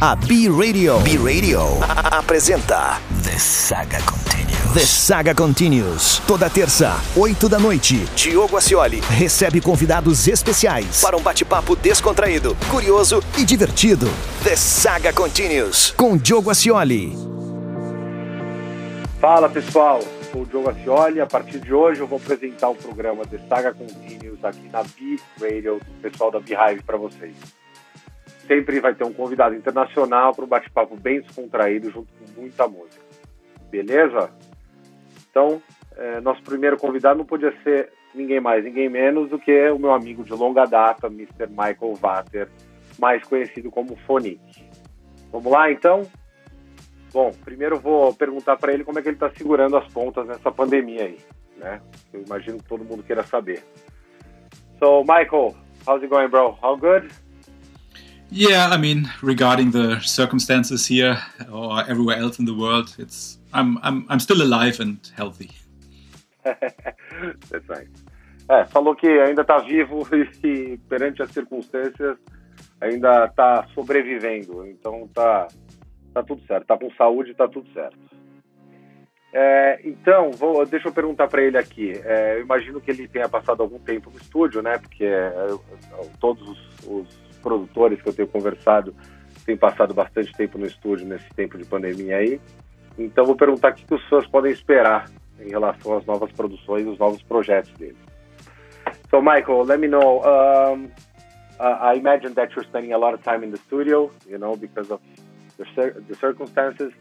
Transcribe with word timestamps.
A 0.00 0.16
B-Radio. 0.16 0.98
B-Radio 1.00 1.60
apresenta 2.10 3.00
The 3.22 3.38
Saga 3.38 3.98
Continues. 4.02 4.74
The 4.74 4.80
Saga 4.80 5.34
Continues. 5.34 6.18
Toda 6.26 6.50
terça, 6.50 6.96
8 7.16 7.48
da 7.48 7.60
noite. 7.60 8.04
Diogo 8.16 8.56
Ascioli 8.56 9.00
recebe 9.00 9.60
convidados 9.60 10.26
especiais 10.26 11.00
para 11.00 11.16
um 11.16 11.22
bate-papo 11.22 11.76
descontraído, 11.76 12.56
curioso 12.70 13.22
e 13.38 13.44
divertido. 13.44 14.06
The 14.42 14.56
Saga 14.56 15.12
Continues. 15.12 15.92
Com 15.92 16.16
Diogo 16.16 16.50
Ascioli. 16.50 17.16
Fala 19.20 19.48
pessoal, 19.48 20.00
sou 20.32 20.42
o 20.42 20.46
Diogo 20.46 20.70
Ascioli. 20.70 21.20
A 21.20 21.26
partir 21.26 21.60
de 21.60 21.72
hoje 21.72 22.00
eu 22.00 22.06
vou 22.08 22.18
apresentar 22.18 22.68
o 22.68 22.74
programa 22.74 23.24
The 23.24 23.38
Saga 23.48 23.72
Continues 23.72 24.44
aqui 24.44 24.68
na 24.72 24.82
B-Radio, 24.82 25.80
pessoal 26.02 26.32
da 26.32 26.40
B-Hive 26.40 26.82
para 26.82 26.96
vocês 26.96 27.36
sempre 28.46 28.80
vai 28.80 28.94
ter 28.94 29.04
um 29.04 29.12
convidado 29.12 29.54
internacional 29.54 30.34
para 30.34 30.44
um 30.44 30.48
bate-papo 30.48 30.96
bem 30.96 31.20
descontraído, 31.20 31.90
junto 31.90 32.12
com 32.12 32.40
muita 32.40 32.68
música. 32.68 33.04
Beleza? 33.70 34.30
Então, 35.30 35.60
é, 35.96 36.20
nosso 36.20 36.42
primeiro 36.42 36.76
convidado 36.76 37.18
não 37.18 37.26
podia 37.26 37.52
ser 37.62 37.90
ninguém 38.14 38.40
mais, 38.40 38.64
ninguém 38.64 38.88
menos 38.88 39.28
do 39.28 39.38
que 39.38 39.68
o 39.70 39.78
meu 39.78 39.92
amigo 39.92 40.22
de 40.22 40.32
longa 40.32 40.64
data, 40.64 41.08
Mr. 41.08 41.48
Michael 41.48 41.94
Vater, 41.94 42.48
mais 42.98 43.22
conhecido 43.24 43.70
como 43.70 43.96
Fonic. 44.06 44.40
Vamos 45.32 45.50
lá, 45.50 45.70
então? 45.70 46.02
Bom, 47.12 47.32
primeiro 47.44 47.78
vou 47.78 48.14
perguntar 48.14 48.56
para 48.56 48.72
ele 48.72 48.84
como 48.84 48.98
é 48.98 49.02
que 49.02 49.08
ele 49.08 49.16
está 49.16 49.30
segurando 49.30 49.76
as 49.76 49.86
pontas 49.92 50.26
nessa 50.26 50.50
pandemia 50.50 51.04
aí, 51.04 51.18
né? 51.56 51.80
Eu 52.12 52.22
imagino 52.22 52.58
que 52.58 52.64
todo 52.64 52.84
mundo 52.84 53.02
queira 53.02 53.22
saber. 53.24 53.62
So, 54.78 55.00
Michael, 55.00 55.54
how's 55.86 56.02
it 56.02 56.08
going, 56.08 56.28
bro? 56.28 56.58
All 56.62 56.76
good? 56.76 57.08
Yeah, 58.36 58.68
I 58.70 58.78
mean, 58.78 59.08
regarding 59.22 59.70
the 59.70 60.00
circumstances 60.00 60.84
here 60.84 61.16
or 61.52 61.88
everywhere 61.88 62.16
else 62.16 62.40
in 62.40 62.44
the 62.44 62.52
world, 62.52 62.92
it's 62.98 63.38
I'm 63.52 63.78
I'm 63.80 64.06
I'm 64.08 64.18
still 64.18 64.42
alive 64.42 64.80
and 64.80 64.98
healthy. 65.16 65.52
That's 66.42 67.68
right. 67.68 67.88
É, 68.48 68.64
falou 68.64 68.96
que 68.96 69.06
ainda 69.06 69.42
está 69.42 69.58
vivo 69.58 70.04
e 70.42 70.76
perante 70.88 71.22
as 71.22 71.30
circunstâncias 71.30 72.18
ainda 72.80 73.26
está 73.26 73.68
sobrevivendo. 73.72 74.66
Então 74.66 75.08
tá 75.14 75.46
tá 76.12 76.24
tudo 76.24 76.44
certo. 76.44 76.66
Tá 76.66 76.76
com 76.76 76.90
saúde, 76.96 77.34
tá 77.34 77.46
tudo 77.46 77.72
certo. 77.72 77.96
É, 79.32 79.80
então, 79.84 80.32
vou, 80.32 80.66
deixa 80.66 80.88
eu 80.88 80.92
perguntar 80.92 81.28
para 81.28 81.42
ele 81.42 81.56
aqui. 81.56 81.92
É, 82.04 82.38
eu 82.38 82.42
imagino 82.42 82.80
que 82.80 82.90
ele 82.90 83.06
tenha 83.06 83.28
passado 83.28 83.62
algum 83.62 83.78
tempo 83.78 84.10
no 84.10 84.16
estúdio, 84.16 84.60
né? 84.60 84.76
Porque 84.78 85.04
é, 85.04 85.32
todos 86.18 86.48
os, 86.48 86.58
os 86.86 87.24
produtores 87.44 88.00
que 88.00 88.08
eu 88.08 88.14
tenho 88.14 88.28
conversado 88.28 88.94
têm 89.44 89.56
passado 89.56 89.92
bastante 89.92 90.32
tempo 90.32 90.58
no 90.58 90.66
estúdio 90.66 91.06
nesse 91.06 91.28
tempo 91.34 91.58
de 91.58 91.64
pandemia 91.64 92.16
aí. 92.16 92.40
Então 92.98 93.26
vou 93.26 93.36
perguntar 93.36 93.72
o 93.72 93.74
que, 93.74 93.84
que 93.84 93.94
os 93.94 94.08
fãs 94.08 94.26
podem 94.26 94.50
esperar 94.50 95.10
em 95.38 95.50
relação 95.50 95.98
às 95.98 96.06
novas 96.06 96.32
produções, 96.32 96.86
os 96.86 96.98
novos 96.98 97.22
projetos 97.22 97.70
dele. 97.74 97.96
So 99.10 99.20
Michael, 99.20 99.64
let 99.64 99.78
me 99.78 99.88
know. 99.88 100.22
Um, 100.24 100.90
I 101.60 101.96
imagine 101.96 102.34
that 102.34 102.54
you're 102.54 102.66
spending 102.66 102.92
a 102.92 102.98
lot 102.98 103.14
of 103.14 103.22
time 103.22 103.44
in 103.44 103.50
the 103.50 103.58
studio, 103.58 104.10
you 104.26 104.38
know, 104.38 104.56
because 104.56 104.90
of 104.90 105.00
the, 105.58 105.66
cir 105.74 106.02
the 106.08 106.16
circumstances. 106.16 106.92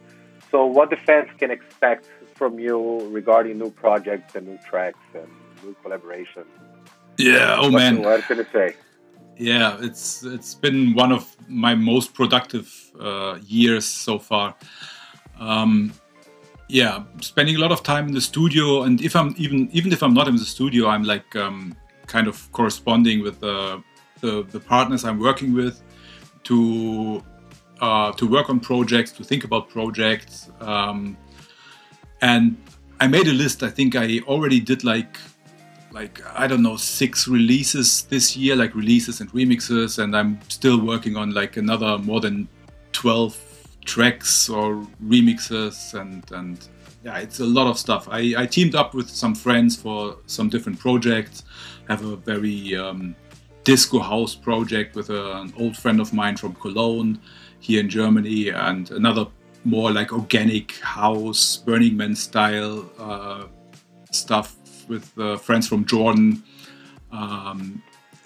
So 0.52 0.66
what 0.66 0.90
the 0.90 0.98
fans 0.98 1.30
can 1.40 1.50
expect 1.50 2.06
from 2.36 2.60
you 2.60 3.08
regarding 3.12 3.58
new 3.58 3.72
projects 3.72 4.36
and 4.36 4.48
new 4.48 4.60
tracks 4.70 5.00
and 5.16 5.28
new 5.64 5.76
collaborations? 5.84 6.46
Yeah, 7.18 7.58
oh 7.58 7.70
what, 7.70 7.74
man. 7.74 8.02
What 8.02 8.22
can 8.28 8.38
you 8.38 8.46
say? 8.52 8.76
Yeah, 9.38 9.78
it's 9.82 10.24
it's 10.24 10.54
been 10.54 10.94
one 10.94 11.12
of 11.12 11.36
my 11.48 11.76
most 11.76 12.14
productive 12.14 12.92
uh, 13.00 13.40
years 13.46 13.86
so 13.86 14.20
far. 14.20 14.56
Um, 15.40 15.94
yeah, 16.70 17.04
spending 17.22 17.56
a 17.56 17.60
lot 17.60 17.72
of 17.72 17.84
time 17.84 18.08
in 18.08 18.14
the 18.14 18.22
studio, 18.22 18.84
and 18.84 19.02
if 19.02 19.16
I'm 19.16 19.36
even 19.38 19.70
even 19.72 19.92
if 19.92 20.02
I'm 20.02 20.14
not 20.14 20.28
in 20.28 20.36
the 20.36 20.46
studio, 20.46 20.88
I'm 20.88 21.04
like 21.04 21.36
um, 21.36 21.76
kind 22.08 22.28
of 22.28 22.52
corresponding 22.52 23.22
with 23.22 23.40
the, 23.40 23.84
the, 24.22 24.44
the 24.44 24.60
partners 24.60 25.04
I'm 25.04 25.20
working 25.20 25.54
with 25.54 25.82
to 26.46 27.24
uh, 27.82 28.12
to 28.14 28.28
work 28.28 28.50
on 28.50 28.60
projects, 28.60 29.12
to 29.14 29.24
think 29.24 29.44
about 29.44 29.70
projects, 29.70 30.50
um, 30.62 31.18
and 32.22 32.56
I 33.00 33.08
made 33.08 33.28
a 33.28 33.34
list. 33.34 33.64
I 33.64 33.70
think 33.70 33.96
I 33.96 34.20
already 34.28 34.60
did 34.60 34.84
like 34.84 35.18
like 35.94 36.22
I 36.36 36.48
don't 36.48 36.64
know 36.64 36.76
six 36.76 37.28
releases 37.28 38.04
this 38.04 38.36
year, 38.36 38.56
like 38.56 38.76
releases 38.76 39.22
and 39.22 39.32
remixes, 39.32 40.00
and 40.02 40.16
I'm 40.16 40.40
still 40.50 40.84
working 40.84 41.16
on 41.16 41.32
like 41.32 41.58
another 41.58 41.98
more 42.00 42.20
than 42.20 42.48
twelve 42.92 43.40
tracks 43.86 44.50
or 44.50 44.86
remixes 45.06 45.94
and 46.00 46.24
and 46.32 46.68
yeah, 47.04 47.18
it's 47.20 47.40
a 47.40 47.46
lot 47.46 47.68
of 47.68 47.78
stuff. 47.78 48.08
I, 48.10 48.34
I 48.38 48.46
teamed 48.46 48.76
up 48.76 48.94
with 48.94 49.10
some 49.10 49.36
friends 49.36 49.76
for 49.76 50.18
some 50.26 50.50
different 50.50 50.80
projects. 50.80 51.44
Have 51.90 52.04
a 52.06 52.16
very 52.16 52.78
um, 52.78 53.14
disco 53.66 54.00
house 54.00 54.36
project 54.36 54.96
with 54.96 55.10
a, 55.10 55.42
an 55.42 55.54
old 55.60 55.76
friend 55.76 56.00
of 56.00 56.14
mine 56.14 56.38
from 56.38 56.56
Cologne 56.56 57.20
here 57.60 57.82
in 57.82 57.90
Germany, 57.90 58.50
and 58.50 58.90
another 58.92 59.28
more 59.66 59.92
like 59.92 60.14
organic 60.14 60.78
house, 60.80 61.58
Burning 61.58 61.98
Man 61.98 62.16
style 62.16 62.90
uh, 62.98 63.46
stuff 64.12 64.56
with 64.88 65.18
uh, 65.18 65.38
friends 65.38 65.68
from 65.68 65.86
Jordan, 65.86 66.44
um, 67.12 67.82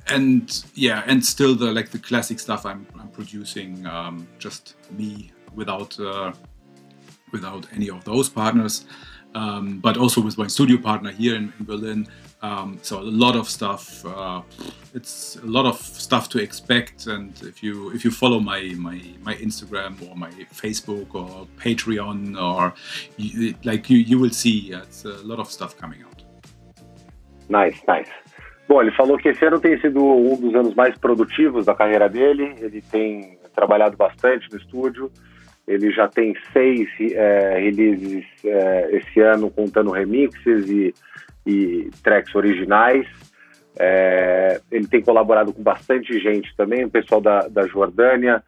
and 0.08 0.64
yeah, 0.74 1.04
and 1.08 1.24
still 1.24 1.56
the 1.56 1.72
like 1.72 1.90
the 1.90 2.00
classic 2.00 2.40
stuff 2.40 2.66
I'm, 2.66 2.88
I'm 3.00 3.10
producing, 3.10 3.86
um, 3.86 4.28
just 4.40 4.76
me 4.92 5.32
without 5.56 6.00
uh, 6.00 6.32
without 7.32 7.68
any 7.74 7.90
of 7.90 8.04
those 8.06 8.30
partners, 8.30 8.86
um, 9.36 9.80
but 9.80 9.98
also 9.98 10.22
with 10.22 10.38
my 10.38 10.48
studio 10.48 10.78
partner 10.78 11.12
here 11.12 11.36
in, 11.36 11.54
in 11.60 11.66
Berlin. 11.66 12.08
Um, 12.42 12.78
so 12.84 13.00
a 13.00 13.02
lot 13.02 13.36
of 13.36 13.50
stuff. 13.50 14.06
Uh, 14.06 14.42
it's 14.94 15.38
a 15.38 15.46
lot 15.46 15.66
of 15.66 15.80
stuff 15.80 16.30
to 16.30 16.40
expect, 16.40 17.08
and 17.08 17.34
if 17.42 17.64
you 17.64 17.92
if 17.92 18.06
you 18.06 18.12
follow 18.12 18.40
my 18.40 18.74
my, 18.78 19.02
my 19.22 19.36
Instagram 19.36 20.08
or 20.08 20.16
my 20.16 20.30
Facebook 20.54 21.16
or 21.16 21.48
Patreon 21.58 22.40
or 22.40 22.74
you, 23.18 23.56
like 23.64 23.90
you 23.90 23.98
you 23.98 24.20
will 24.20 24.30
see 24.30 24.72
it's 24.72 25.04
a 25.06 25.18
lot 25.24 25.40
of 25.40 25.50
stuff 25.50 25.76
coming 25.78 26.04
out. 26.04 26.17
Nice, 27.50 27.82
nice. 27.88 28.12
Bom, 28.68 28.82
ele 28.82 28.92
falou 28.92 29.18
que 29.18 29.30
esse 29.30 29.46
ano 29.46 29.60
tem 29.60 29.80
sido 29.80 30.04
um 30.04 30.36
dos 30.36 30.54
anos 30.54 30.76
mais 30.76 30.98
produtivos 30.98 31.66
da 31.66 31.74
carreira 31.74 32.10
dele. 32.10 32.56
Ele 32.60 32.82
tem 32.82 33.38
trabalhado 33.56 33.96
bastante 33.96 34.52
no 34.52 34.58
estúdio. 34.58 35.10
Ele 35.66 35.92
já 35.92 36.08
tem 36.08 36.36
seis 36.52 36.90
é, 37.14 37.60
releases 37.60 38.26
é, 38.44 38.90
esse 38.98 39.20
ano, 39.22 39.50
contando 39.50 39.92
remixes 39.92 40.70
e, 40.70 40.94
e 41.46 41.90
tracks 42.04 42.36
originais. 42.36 43.08
É, 43.80 44.60
ele 44.72 44.88
tem 44.88 45.02
colaborado 45.02 45.54
com 45.54 45.62
bastante 45.62 46.20
gente 46.20 46.54
também, 46.56 46.84
o 46.84 46.90
pessoal 46.90 47.22
da, 47.22 47.48
da 47.48 47.68
Jordânia, 47.68 48.44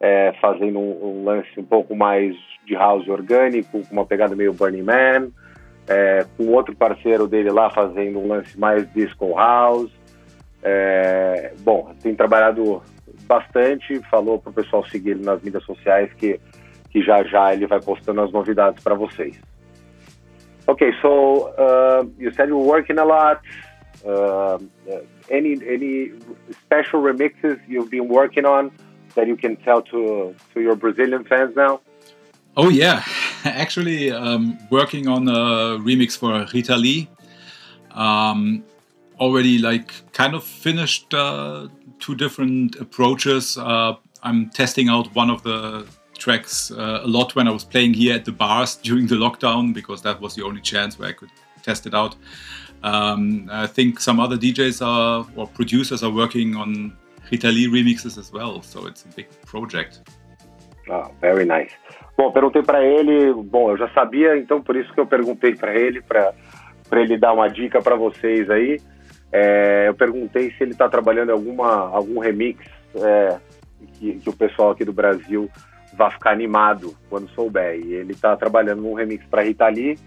é, 0.00 0.32
fazendo 0.40 0.78
um, 0.78 1.20
um, 1.20 1.24
lance 1.24 1.48
um 1.56 1.64
pouco 1.64 1.94
mais 1.94 2.34
de 2.66 2.74
house 2.74 3.06
orgânico, 3.08 3.86
com 3.86 3.92
uma 3.92 4.04
pegada 4.04 4.34
meio 4.34 4.52
Burning 4.52 4.82
Man 4.82 5.30
é, 5.86 6.26
com 6.36 6.48
outro 6.48 6.74
parceiro 6.74 7.26
dele 7.26 7.50
lá 7.50 7.70
fazendo 7.70 8.18
um 8.18 8.28
lance 8.28 8.58
mais 8.58 8.90
disco 8.92 9.34
house. 9.34 9.90
É, 10.62 11.52
bom, 11.60 11.92
tem 12.02 12.14
trabalhado 12.14 12.82
bastante, 13.26 14.00
falou 14.10 14.38
para 14.38 14.50
o 14.50 14.52
pessoal 14.52 14.86
seguir 14.86 15.10
ele 15.10 15.24
nas 15.24 15.42
mídias 15.42 15.64
sociais 15.64 16.12
que, 16.14 16.40
que 16.90 17.02
já 17.02 17.22
já 17.24 17.52
ele 17.52 17.66
vai 17.66 17.80
postando 17.80 18.20
as 18.20 18.32
novidades 18.32 18.82
para 18.82 18.94
vocês. 18.94 19.38
Okay, 20.68 20.92
so 21.02 21.48
uh, 21.58 22.08
you 22.18 22.30
said 22.32 22.48
you're 22.48 22.64
working 22.64 22.98
a 22.98 23.04
lot. 23.04 23.40
Uh, 24.04 24.58
any 25.30 25.54
any 25.66 26.12
special 26.50 27.02
remixes 27.02 27.58
you've 27.68 27.90
been 27.90 28.08
working 28.08 28.44
on 28.44 28.70
that 29.14 29.26
you 29.26 29.36
can 29.36 29.56
tell 29.56 29.82
to 29.82 30.34
to 30.54 30.60
your 30.60 30.76
Brazilian 30.76 31.24
fans 31.24 31.54
now? 31.56 31.80
Oh 32.56 32.68
yeah, 32.68 33.02
actually 33.62 34.10
um, 34.10 34.58
working 34.70 35.08
on 35.08 35.28
a 35.28 35.78
remix 35.78 36.16
for 36.16 36.46
Rita 36.52 36.76
Lee. 36.76 37.08
Um, 37.92 38.64
already 39.20 39.58
like 39.58 39.92
kind 40.12 40.34
of 40.34 40.42
finished 40.44 41.12
uh, 41.14 41.68
two 41.98 42.14
different 42.14 42.76
approaches. 42.76 43.56
Uh, 43.58 43.94
I'm 44.22 44.50
testing 44.50 44.88
out 44.88 45.14
one 45.14 45.30
of 45.30 45.42
the 45.42 45.86
tracks 46.18 46.70
uh, 46.70 47.00
a 47.02 47.06
lot 47.06 47.34
when 47.34 47.48
I 47.48 47.50
was 47.50 47.64
playing 47.64 47.94
here 47.94 48.14
at 48.14 48.24
the 48.24 48.32
bars 48.32 48.76
during 48.82 49.06
the 49.06 49.16
lockdown 49.16 49.74
because 49.74 50.02
that 50.02 50.20
was 50.20 50.34
the 50.34 50.44
only 50.44 50.60
chance 50.60 50.98
where 50.98 51.08
I 51.08 51.12
could 51.12 51.30
test 51.62 51.86
it 51.86 51.94
out. 51.94 52.16
Um, 52.82 53.48
I 53.52 53.66
think 53.66 54.00
some 54.00 54.18
other 54.18 54.36
DJs 54.36 54.84
are 54.84 55.26
or 55.36 55.46
producers 55.46 56.02
are 56.02 56.10
working 56.10 56.56
on 56.56 56.96
Rita 57.30 57.48
Lee 57.48 57.68
remixes 57.68 58.18
as 58.18 58.32
well, 58.32 58.60
so 58.62 58.86
it's 58.86 59.04
a 59.04 59.08
big 59.08 59.28
project. 59.46 60.00
Oh, 60.88 61.12
very 61.20 61.44
nice. 61.44 61.70
Bom, 62.16 62.30
perguntei 62.30 62.62
para 62.62 62.84
ele, 62.84 63.32
bom, 63.32 63.70
eu 63.70 63.76
já 63.76 63.88
sabia, 63.90 64.36
então 64.36 64.60
por 64.60 64.76
isso 64.76 64.92
que 64.92 65.00
eu 65.00 65.06
perguntei 65.06 65.54
para 65.54 65.74
ele, 65.74 66.02
para 66.02 66.34
ele 66.92 67.16
dar 67.18 67.32
uma 67.32 67.48
dica 67.48 67.80
para 67.80 67.96
vocês 67.96 68.50
aí. 68.50 68.78
É, 69.32 69.88
eu 69.88 69.94
perguntei 69.94 70.50
se 70.50 70.62
ele 70.62 70.72
está 70.72 70.88
trabalhando 70.88 71.30
alguma, 71.30 71.88
algum 71.88 72.18
remix 72.18 72.62
é, 72.96 73.38
que, 73.94 74.18
que 74.18 74.28
o 74.28 74.36
pessoal 74.36 74.72
aqui 74.72 74.84
do 74.84 74.92
Brasil 74.92 75.50
vai 75.94 76.10
ficar 76.10 76.32
animado 76.32 76.94
quando 77.08 77.30
souber. 77.30 77.80
E 77.80 77.94
ele 77.94 78.12
está 78.12 78.36
trabalhando 78.36 78.82
num 78.82 78.92
remix 78.92 79.24
para 79.26 79.42
Rita 79.42 79.68
Lee, 79.68 79.98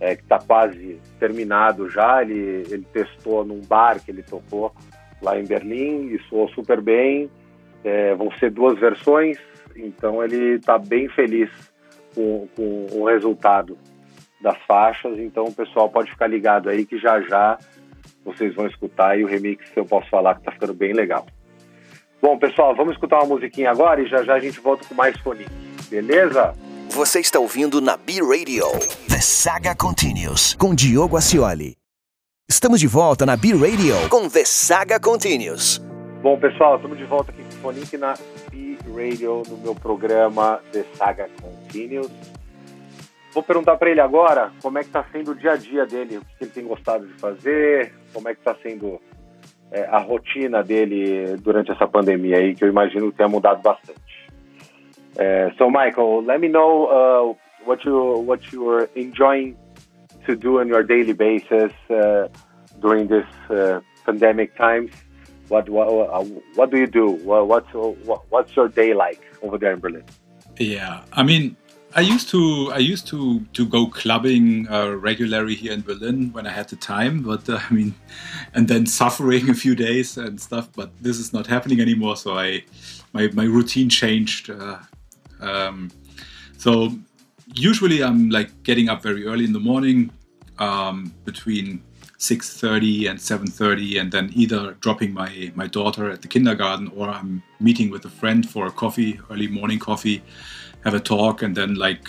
é, 0.00 0.16
que 0.16 0.22
está 0.22 0.38
quase 0.38 1.00
terminado 1.18 1.88
já. 1.88 2.22
Ele, 2.22 2.64
ele 2.70 2.86
testou 2.92 3.44
num 3.44 3.60
bar 3.62 3.98
que 4.04 4.10
ele 4.10 4.22
tocou 4.22 4.72
lá 5.22 5.38
em 5.38 5.44
Berlim 5.44 6.08
e 6.12 6.18
soou 6.28 6.48
super 6.50 6.80
bem. 6.80 7.30
É, 7.84 8.14
vão 8.14 8.30
ser 8.32 8.50
duas 8.50 8.78
versões, 8.78 9.38
então 9.78 10.22
ele 10.22 10.56
está 10.56 10.78
bem 10.78 11.08
feliz 11.08 11.50
com, 12.14 12.48
com 12.54 12.86
o 12.92 13.04
resultado 13.06 13.76
das 14.40 14.56
faixas. 14.66 15.18
Então 15.18 15.44
o 15.44 15.52
pessoal 15.52 15.88
pode 15.88 16.10
ficar 16.10 16.26
ligado 16.26 16.68
aí 16.68 16.84
que 16.84 16.98
já 16.98 17.20
já 17.22 17.58
vocês 18.24 18.54
vão 18.54 18.66
escutar 18.66 19.18
e 19.18 19.24
o 19.24 19.26
remix 19.26 19.64
eu 19.74 19.84
posso 19.84 20.08
falar 20.10 20.34
que 20.34 20.40
está 20.40 20.52
ficando 20.52 20.74
bem 20.74 20.92
legal. 20.92 21.26
Bom, 22.20 22.36
pessoal, 22.36 22.74
vamos 22.74 22.94
escutar 22.94 23.18
uma 23.18 23.34
musiquinha 23.34 23.70
agora 23.70 24.00
e 24.02 24.08
já 24.08 24.22
já 24.24 24.34
a 24.34 24.40
gente 24.40 24.60
volta 24.60 24.84
com 24.84 24.94
mais 24.94 25.16
fone. 25.20 25.46
Beleza? 25.88 26.52
Você 26.90 27.20
está 27.20 27.38
ouvindo 27.38 27.80
na 27.80 27.96
B-Radio. 27.96 28.66
The 29.08 29.20
Saga 29.20 29.74
Continues, 29.74 30.54
com 30.54 30.74
Diogo 30.74 31.16
Acioli. 31.16 31.76
Estamos 32.48 32.80
de 32.80 32.86
volta 32.86 33.26
na 33.26 33.36
B-Radio 33.36 34.08
com 34.08 34.28
The 34.28 34.44
Saga 34.44 34.98
Continues. 34.98 35.87
Bom, 36.20 36.36
pessoal, 36.36 36.74
estamos 36.74 36.98
de 36.98 37.04
volta 37.04 37.30
aqui 37.30 37.42
com 37.44 37.48
o 37.48 37.52
Fonique 37.52 37.96
na 37.96 38.14
B-Radio, 38.50 39.44
no 39.48 39.56
meu 39.58 39.72
programa 39.72 40.60
The 40.72 40.82
Saga 40.94 41.28
Continues. 41.40 42.10
Vou 43.32 43.42
perguntar 43.44 43.76
para 43.76 43.90
ele 43.90 44.00
agora 44.00 44.50
como 44.60 44.78
é 44.78 44.80
que 44.80 44.88
está 44.88 45.04
sendo 45.12 45.30
o 45.30 45.34
dia 45.36 45.52
a 45.52 45.56
dia 45.56 45.86
dele, 45.86 46.16
o 46.16 46.20
que 46.20 46.42
ele 46.42 46.50
tem 46.50 46.66
gostado 46.66 47.06
de 47.06 47.12
fazer, 47.20 47.94
como 48.12 48.28
é 48.28 48.34
que 48.34 48.40
está 48.40 48.52
sendo 48.56 49.00
é, 49.70 49.84
a 49.84 49.98
rotina 49.98 50.60
dele 50.60 51.36
durante 51.36 51.70
essa 51.70 51.86
pandemia 51.86 52.38
aí, 52.38 52.52
que 52.52 52.64
eu 52.64 52.68
imagino 52.68 53.12
que 53.12 53.16
tenha 53.16 53.28
mudado 53.28 53.62
bastante. 53.62 54.00
Uh, 55.14 55.54
so, 55.56 55.70
Michael, 55.70 56.24
let 56.26 56.40
me 56.40 56.48
know 56.48 56.88
uh, 56.90 57.36
what 57.64 57.84
you 57.84 58.24
what 58.26 58.52
you 58.52 58.68
are 58.68 58.88
enjoying 58.96 59.56
to 60.26 60.34
do 60.34 60.58
on 60.58 60.66
your 60.66 60.82
daily 60.82 61.12
basis 61.12 61.72
uh, 61.90 62.28
during 62.80 63.06
this 63.06 63.26
uh, 63.50 63.80
pandemic 64.04 64.56
times. 64.56 64.90
What 65.48 65.68
what 65.68 66.26
what 66.54 66.70
do 66.70 66.78
you 66.78 66.86
do? 66.86 67.10
What, 67.10 67.48
what's 67.48 67.68
what's 68.30 68.54
your 68.56 68.68
day 68.68 68.94
like 68.94 69.22
over 69.42 69.58
there 69.58 69.72
in 69.72 69.80
Berlin? 69.80 70.04
Yeah, 70.58 71.02
I 71.12 71.22
mean, 71.22 71.56
I 71.94 72.00
used 72.00 72.28
to 72.30 72.70
I 72.72 72.78
used 72.78 73.06
to 73.08 73.40
to 73.54 73.66
go 73.66 73.86
clubbing 73.86 74.68
uh, 74.68 74.90
regularly 74.96 75.54
here 75.54 75.72
in 75.72 75.80
Berlin 75.80 76.32
when 76.32 76.46
I 76.46 76.50
had 76.50 76.68
the 76.68 76.76
time, 76.76 77.22
but 77.22 77.48
uh, 77.48 77.60
I 77.70 77.74
mean, 77.74 77.94
and 78.54 78.68
then 78.68 78.86
suffering 78.86 79.48
a 79.48 79.54
few 79.54 79.74
days 79.74 80.16
and 80.18 80.40
stuff. 80.40 80.68
But 80.74 80.90
this 81.00 81.18
is 81.18 81.32
not 81.32 81.46
happening 81.46 81.80
anymore, 81.80 82.16
so 82.16 82.38
I 82.38 82.64
my 83.12 83.28
my 83.32 83.44
routine 83.44 83.88
changed. 83.88 84.50
Uh, 84.50 84.78
um, 85.40 85.90
so 86.58 86.92
usually 87.54 88.02
I'm 88.02 88.30
like 88.30 88.50
getting 88.64 88.88
up 88.88 89.02
very 89.02 89.26
early 89.26 89.44
in 89.44 89.52
the 89.52 89.60
morning, 89.60 90.10
um, 90.58 91.14
between 91.24 91.82
6:30 92.18 93.10
and 93.10 93.18
7:30, 93.18 94.00
and 94.00 94.10
then 94.10 94.30
either 94.34 94.76
dropping 94.80 95.14
my 95.14 95.52
my 95.54 95.66
daughter 95.66 96.10
at 96.10 96.22
the 96.22 96.28
kindergarten 96.28 96.90
or 96.96 97.08
I'm 97.08 97.42
meeting 97.60 97.90
with 97.90 98.04
a 98.04 98.10
friend 98.10 98.48
for 98.48 98.66
a 98.66 98.70
coffee, 98.72 99.20
early 99.30 99.48
morning 99.48 99.78
coffee 99.78 100.22
have 100.84 100.94
a 100.94 101.00
talk 101.00 101.42
and 101.42 101.56
then 101.56 101.74
like 101.74 102.08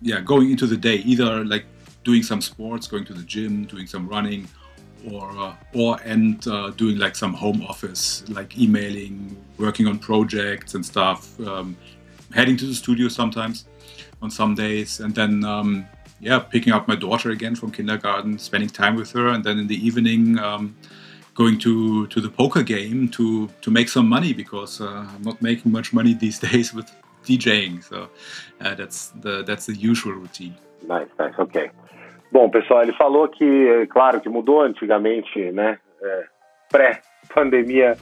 yeah 0.00 0.20
going 0.20 0.50
into 0.50 0.66
the 0.66 0.76
day 0.76 0.96
either 0.96 1.44
like 1.44 1.64
doing 2.04 2.22
some 2.22 2.40
sports 2.40 2.86
going 2.86 3.04
to 3.04 3.14
the 3.14 3.22
gym 3.22 3.64
doing 3.64 3.86
some 3.86 4.08
running 4.08 4.48
or 5.10 5.30
uh, 5.38 5.54
or 5.74 5.98
and 6.04 6.46
uh, 6.46 6.70
doing 6.70 6.98
like 6.98 7.16
some 7.16 7.32
home 7.32 7.62
office 7.62 8.24
like 8.28 8.56
emailing 8.58 9.36
working 9.58 9.86
on 9.86 9.98
projects 9.98 10.74
and 10.74 10.84
stuff 10.84 11.38
um, 11.40 11.76
heading 12.32 12.56
to 12.56 12.66
the 12.66 12.74
studio 12.74 13.08
sometimes 13.08 13.66
on 14.20 14.30
some 14.30 14.54
days 14.54 15.00
and 15.00 15.14
then 15.14 15.44
um, 15.44 15.86
yeah 16.22 16.38
picking 16.38 16.72
up 16.72 16.88
my 16.88 16.96
daughter 16.96 17.30
again 17.30 17.54
from 17.54 17.70
kindergarten 17.70 18.38
spending 18.38 18.70
time 18.70 18.96
with 18.96 19.10
her 19.12 19.28
and 19.28 19.44
then 19.44 19.58
in 19.58 19.66
the 19.66 19.86
evening 19.86 20.38
um, 20.38 20.74
going 21.34 21.58
to 21.58 22.06
to 22.06 22.20
the 22.20 22.30
poker 22.30 22.62
game 22.62 23.08
to 23.08 23.48
to 23.60 23.70
make 23.70 23.88
some 23.88 24.08
money 24.08 24.32
because 24.32 24.80
uh, 24.80 25.06
I'm 25.14 25.22
not 25.22 25.42
making 25.42 25.70
much 25.72 25.92
money 25.92 26.14
these 26.24 26.38
days 26.38 26.72
with 26.72 26.90
DJing. 27.24 27.82
So 27.82 28.08
uh, 28.60 28.74
that's 28.74 29.08
the 29.20 29.42
that's 29.42 29.66
the 29.66 29.74
usual 29.74 30.14
routine. 30.14 30.54
Nice, 30.86 31.08
nice, 31.18 31.34
ok. 31.38 31.70
Bom, 32.32 32.48
pessoal, 32.50 32.82
ele 32.82 32.92
falou 32.94 33.28
que, 33.28 33.44
é 33.44 33.86
claro, 33.86 34.20
que 34.20 34.28
mudou 34.28 34.62
antigamente, 34.62 35.52
né? 35.52 35.78
É, 36.02 36.24
Pré-pandemia, 36.70 37.96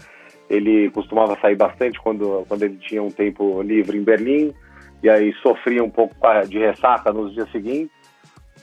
ele 0.48 0.88
costumava 0.90 1.36
sair 1.40 1.56
bastante 1.56 2.00
quando, 2.00 2.44
quando 2.48 2.62
ele 2.62 2.76
tinha 2.76 3.02
um 3.02 3.10
tempo 3.10 3.60
livre 3.60 3.98
em 3.98 4.04
Berlim, 4.04 4.54
e 5.02 5.10
aí 5.10 5.34
sofria 5.42 5.82
um 5.82 5.90
pouco 5.90 6.14
de 6.48 6.58
ressaca 6.58 7.12
nos 7.12 7.34
dias 7.34 7.50
seguintes, 7.50 7.90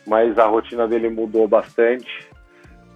mas 0.08 0.40
a 0.40 0.46
rotina 0.46 0.88
dele 0.88 1.10
mudou 1.10 1.48
bastante. 1.48 2.28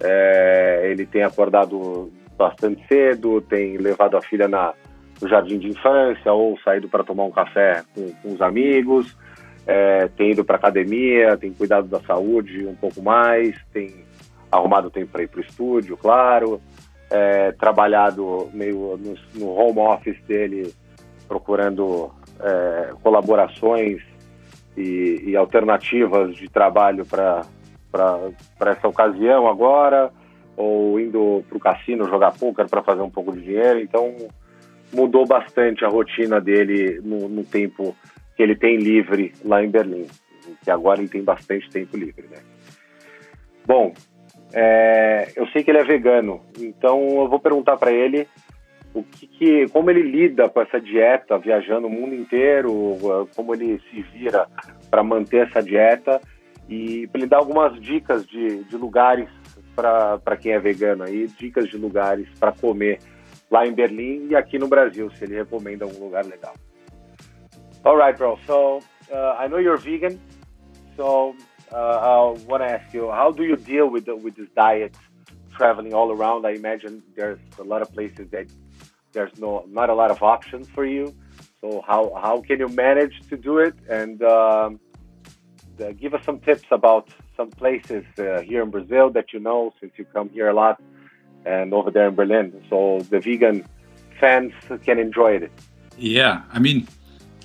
É, 0.00 0.88
ele 0.90 1.06
tem 1.06 1.22
acordado 1.22 2.10
bastante 2.36 2.84
cedo, 2.88 3.40
tem 3.42 3.76
levado 3.76 4.16
a 4.16 4.22
filha 4.22 4.48
na, 4.48 4.74
no 5.20 5.28
jardim 5.28 5.58
de 5.58 5.68
infância 5.68 6.32
ou 6.32 6.58
saído 6.60 6.88
para 6.88 7.04
tomar 7.04 7.24
um 7.24 7.30
café 7.30 7.84
com, 7.94 8.10
com 8.14 8.34
os 8.34 8.42
amigos, 8.42 9.16
é, 9.66 10.08
tem 10.08 10.32
ido 10.32 10.44
para 10.44 10.56
academia, 10.56 11.36
tem 11.36 11.52
cuidado 11.52 11.86
da 11.86 12.00
saúde 12.00 12.66
um 12.66 12.74
pouco 12.74 13.00
mais, 13.00 13.54
tem 13.72 14.04
arrumado 14.50 14.90
tempo 14.90 15.12
para 15.12 15.22
ir 15.22 15.28
para 15.28 15.38
o 15.38 15.44
estúdio, 15.44 15.96
claro, 15.96 16.60
é, 17.08 17.52
trabalhado 17.52 18.50
meio 18.52 18.98
no, 18.98 19.14
no, 19.34 19.54
home 19.54 19.78
office 19.78 20.20
dele, 20.26 20.74
procurando 21.28 22.10
é, 22.40 22.92
colaborações 23.02 24.02
e, 24.76 25.22
e, 25.26 25.36
alternativas 25.36 26.34
de 26.34 26.48
trabalho 26.48 27.04
para 27.04 27.46
essa 28.60 28.88
ocasião 28.88 29.46
agora, 29.46 30.10
ou 30.56 30.98
indo 30.98 31.44
para 31.48 31.56
o 31.56 31.60
cassino 31.60 32.08
jogar 32.08 32.32
poker 32.32 32.68
para 32.68 32.82
fazer 32.82 33.02
um 33.02 33.10
pouco 33.10 33.32
de 33.32 33.42
dinheiro. 33.42 33.80
Então, 33.80 34.14
mudou 34.92 35.26
bastante 35.26 35.84
a 35.84 35.88
rotina 35.88 36.40
dele 36.40 37.00
no, 37.02 37.28
no, 37.28 37.44
tempo 37.44 37.96
que 38.36 38.42
ele 38.42 38.54
tem 38.54 38.76
livre 38.76 39.32
lá 39.44 39.62
em 39.62 39.70
Berlim, 39.70 40.06
que 40.62 40.70
agora 40.70 41.00
ele 41.00 41.08
tem 41.08 41.22
bastante 41.22 41.68
tempo 41.70 41.96
livre, 41.96 42.26
né? 42.30 42.38
Bom, 43.66 43.92
é, 44.52 45.32
eu 45.36 45.46
sei 45.48 45.62
que 45.62 45.70
ele 45.70 45.78
é 45.78 45.84
vegano, 45.84 46.40
então 46.58 47.22
eu 47.22 47.28
vou 47.28 47.38
perguntar 47.38 47.76
para 47.76 47.92
ele 47.92 48.28
o 48.94 49.02
que, 49.02 49.26
que, 49.26 49.68
como 49.68 49.90
ele 49.90 50.02
lida 50.02 50.48
com 50.48 50.60
essa 50.60 50.80
dieta, 50.80 51.38
viajando 51.38 51.86
o 51.86 51.90
mundo 51.90 52.14
inteiro, 52.14 52.98
como 53.34 53.54
ele 53.54 53.80
se 53.90 54.02
vira 54.02 54.46
para 54.90 55.02
manter 55.02 55.48
essa 55.48 55.62
dieta 55.62 56.20
e 56.68 57.06
para 57.08 57.20
ele 57.20 57.28
dar 57.28 57.38
algumas 57.38 57.80
dicas 57.80 58.26
de, 58.26 58.64
de 58.64 58.76
lugares 58.76 59.28
para 59.74 60.36
quem 60.36 60.52
é 60.52 60.58
vegano 60.58 61.04
aí, 61.04 61.26
dicas 61.38 61.68
de 61.68 61.78
lugares 61.78 62.28
para 62.38 62.52
comer 62.52 62.98
lá 63.50 63.66
em 63.66 63.72
Berlim 63.72 64.28
e 64.28 64.36
aqui 64.36 64.58
no 64.58 64.68
Brasil, 64.68 65.10
se 65.12 65.24
ele 65.24 65.36
recomenda 65.36 65.84
algum 65.84 66.04
lugar 66.04 66.24
legal. 66.24 66.54
All 67.84 67.96
right, 67.96 68.16
bro. 68.16 68.38
So 68.46 68.78
uh, 69.10 69.36
I 69.38 69.48
know 69.48 69.58
you're 69.58 69.76
vegan, 69.76 70.18
so 70.96 71.34
uh, 71.72 71.76
I 71.76 72.46
want 72.46 72.62
to 72.62 72.70
ask 72.70 72.94
you, 72.94 73.10
how 73.10 73.32
do 73.32 73.42
you 73.42 73.56
deal 73.56 73.90
with 73.90 74.04
the, 74.04 74.14
with 74.14 74.36
this 74.36 74.48
diet, 74.54 74.96
traveling 75.56 75.92
all 75.92 76.12
around? 76.12 76.46
I 76.46 76.52
imagine 76.52 77.02
there's 77.16 77.40
a 77.58 77.64
lot 77.64 77.82
of 77.82 77.92
places 77.92 78.28
that 78.30 78.46
there's 79.12 79.36
no 79.38 79.64
not 79.68 79.90
a 79.90 79.94
lot 79.94 80.10
of 80.10 80.22
options 80.22 80.68
for 80.68 80.84
you. 80.84 81.14
So 81.60 81.82
how 81.86 82.12
how 82.20 82.40
can 82.40 82.58
you 82.58 82.68
manage 82.68 83.20
to 83.30 83.36
do 83.36 83.58
it? 83.58 83.74
And 83.88 84.22
um, 84.22 84.80
uh, 85.80 85.92
give 85.92 86.14
us 86.14 86.24
some 86.24 86.38
tips 86.40 86.66
about 86.70 87.08
some 87.36 87.50
places 87.50 88.04
uh, 88.18 88.40
here 88.40 88.62
in 88.62 88.70
Brazil 88.70 89.10
that 89.10 89.32
you 89.32 89.40
know, 89.40 89.72
since 89.80 89.92
you 89.96 90.04
come 90.04 90.28
here 90.28 90.48
a 90.48 90.54
lot 90.54 90.80
and 91.44 91.72
over 91.74 91.90
there 91.90 92.08
in 92.08 92.14
Berlin, 92.14 92.64
so 92.70 93.00
the 93.10 93.18
vegan 93.20 93.66
fans 94.20 94.52
can 94.84 94.98
enjoy 94.98 95.32
it. 95.32 95.50
Yeah, 95.98 96.42
I 96.52 96.58
mean, 96.58 96.86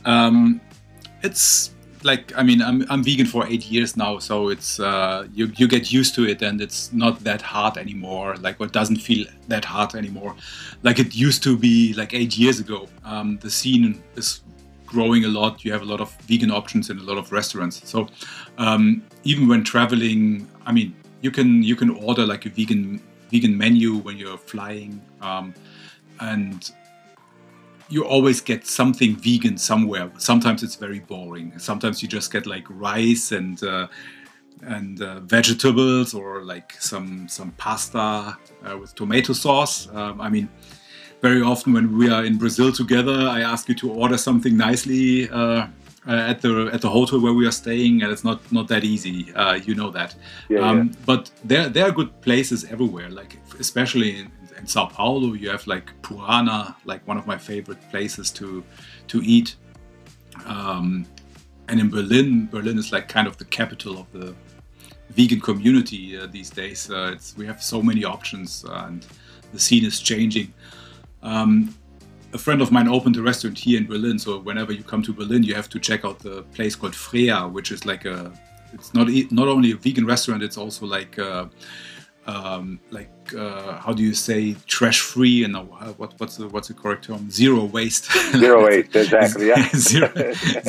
um, 0.05 0.61
it's 1.23 1.71
like 2.07 2.33
I 2.35 2.43
mean 2.43 2.61
I'm, 2.61 2.85
I'm 2.89 3.03
vegan 3.03 3.27
for 3.27 3.45
eight 3.45 3.65
years 3.69 3.95
now, 3.95 4.17
so 4.19 4.49
it's 4.49 4.79
uh, 4.79 5.27
you 5.33 5.51
you 5.55 5.67
get 5.67 5.91
used 5.91 6.15
to 6.15 6.23
it 6.25 6.41
and 6.41 6.61
it's 6.61 6.91
not 6.91 7.19
that 7.29 7.41
hard 7.41 7.77
anymore. 7.77 8.35
Like 8.37 8.59
it 8.59 8.71
doesn't 8.71 9.01
feel 9.07 9.27
that 9.49 9.65
hard 9.65 9.93
anymore, 9.95 10.35
like 10.83 10.97
it 10.97 11.15
used 11.15 11.43
to 11.43 11.57
be 11.57 11.93
like 11.93 12.13
eight 12.13 12.37
years 12.37 12.59
ago. 12.59 12.87
Um, 13.05 13.37
the 13.41 13.51
scene 13.51 14.01
is 14.15 14.41
growing 14.87 15.25
a 15.25 15.27
lot. 15.27 15.63
You 15.65 15.71
have 15.73 15.83
a 15.83 15.89
lot 15.93 16.01
of 16.01 16.09
vegan 16.21 16.49
options 16.49 16.89
in 16.89 16.97
a 16.97 17.03
lot 17.03 17.17
of 17.17 17.31
restaurants. 17.31 17.87
So 17.87 18.07
um, 18.57 19.03
even 19.23 19.47
when 19.47 19.63
traveling, 19.63 20.47
I 20.65 20.71
mean 20.71 20.95
you 21.21 21.31
can 21.31 21.61
you 21.61 21.75
can 21.75 21.91
order 21.91 22.25
like 22.25 22.45
a 22.45 22.49
vegan 22.49 23.01
vegan 23.31 23.57
menu 23.57 23.97
when 23.97 24.17
you're 24.17 24.37
flying, 24.37 25.01
um, 25.21 25.53
and 26.19 26.71
you 27.89 28.03
always 28.03 28.41
get 28.41 28.67
something 28.67 29.15
vegan 29.15 29.57
somewhere. 29.57 30.11
Sometimes 30.17 30.63
it's 30.63 30.75
very 30.75 30.99
boring. 30.99 31.57
Sometimes 31.57 32.01
you 32.01 32.07
just 32.07 32.31
get 32.31 32.45
like 32.45 32.65
rice 32.69 33.31
and 33.31 33.63
uh, 33.63 33.87
and 34.63 35.01
uh, 35.01 35.19
vegetables 35.21 36.13
or 36.13 36.43
like 36.43 36.73
some 36.79 37.27
some 37.27 37.51
pasta 37.51 38.37
uh, 38.65 38.77
with 38.77 38.93
tomato 38.95 39.33
sauce. 39.33 39.87
Um, 39.93 40.19
I 40.19 40.29
mean, 40.29 40.49
very 41.21 41.41
often 41.41 41.73
when 41.73 41.97
we 41.97 42.09
are 42.09 42.25
in 42.25 42.37
Brazil 42.37 42.71
together, 42.71 43.27
I 43.29 43.41
ask 43.41 43.69
you 43.69 43.75
to 43.75 43.91
order 43.91 44.17
something 44.17 44.57
nicely 44.57 45.29
uh, 45.29 45.67
uh, 46.07 46.31
at 46.31 46.41
the 46.41 46.69
at 46.73 46.81
the 46.81 46.89
hotel 46.89 47.19
where 47.19 47.33
we 47.33 47.45
are 47.45 47.51
staying, 47.51 48.01
and 48.03 48.11
it's 48.11 48.23
not 48.23 48.39
not 48.51 48.67
that 48.67 48.83
easy. 48.83 49.33
Uh, 49.33 49.55
you 49.55 49.75
know 49.75 49.91
that. 49.91 50.15
Yeah, 50.49 50.59
um, 50.59 50.77
yeah. 50.77 50.93
But 51.05 51.31
there 51.43 51.69
there 51.69 51.85
are 51.85 51.91
good 51.91 52.21
places 52.21 52.65
everywhere, 52.65 53.09
like 53.09 53.37
especially 53.59 54.19
in, 54.19 54.31
in 54.59 54.67
Sao 54.67 54.85
Paulo, 54.85 55.33
you 55.33 55.49
have 55.49 55.65
like 55.67 55.91
Purana, 56.01 56.75
like 56.85 57.07
one 57.07 57.17
of 57.17 57.27
my 57.27 57.37
favorite 57.37 57.79
places 57.89 58.31
to 58.31 58.63
to 59.07 59.21
eat. 59.23 59.55
Um, 60.45 61.05
and 61.67 61.79
in 61.79 61.89
Berlin, 61.89 62.47
Berlin 62.47 62.77
is 62.77 62.91
like 62.91 63.07
kind 63.07 63.27
of 63.27 63.37
the 63.37 63.45
capital 63.45 63.99
of 63.99 64.11
the 64.11 64.33
vegan 65.09 65.41
community 65.41 66.17
uh, 66.17 66.27
these 66.27 66.49
days. 66.49 66.89
Uh, 66.89 67.17
we 67.37 67.45
have 67.45 67.61
so 67.61 67.81
many 67.81 68.03
options, 68.03 68.65
uh, 68.65 68.85
and 68.87 69.05
the 69.53 69.59
scene 69.59 69.85
is 69.85 69.99
changing. 69.99 70.53
Um, 71.23 71.75
a 72.33 72.37
friend 72.37 72.61
of 72.61 72.71
mine 72.71 72.87
opened 72.87 73.15
a 73.17 73.21
restaurant 73.21 73.57
here 73.57 73.79
in 73.79 73.87
Berlin, 73.87 74.19
so 74.19 74.39
whenever 74.39 74.71
you 74.73 74.83
come 74.83 75.01
to 75.03 75.13
Berlin, 75.13 75.43
you 75.43 75.55
have 75.55 75.69
to 75.69 75.79
check 75.79 76.05
out 76.05 76.19
the 76.19 76.43
place 76.53 76.75
called 76.75 76.95
Freya, 76.95 77.47
which 77.47 77.71
is 77.71 77.85
like 77.85 78.05
a. 78.05 78.31
It's 78.73 78.93
not 78.93 79.07
not 79.31 79.47
only 79.47 79.71
a 79.71 79.77
vegan 79.77 80.05
restaurant; 80.05 80.43
it's 80.43 80.57
also 80.57 80.85
like. 80.85 81.17
A, 81.17 81.49
um, 82.27 82.79
like 82.91 83.09
uh, 83.35 83.77
how 83.77 83.93
do 83.93 84.03
you 84.03 84.13
say 84.13 84.55
trash 84.67 84.99
free? 84.99 85.43
And 85.43 85.55
uh, 85.55 85.63
what 85.63 86.13
what's 86.19 86.37
the 86.37 86.47
what's 86.49 86.67
the 86.67 86.73
correct 86.73 87.05
term? 87.05 87.29
Zero 87.31 87.63
waste. 87.63 88.11
Zero 88.31 88.65
waste 88.65 88.95
exactly 88.95 89.47
yeah. 89.47 89.69
Zero, 89.75 90.11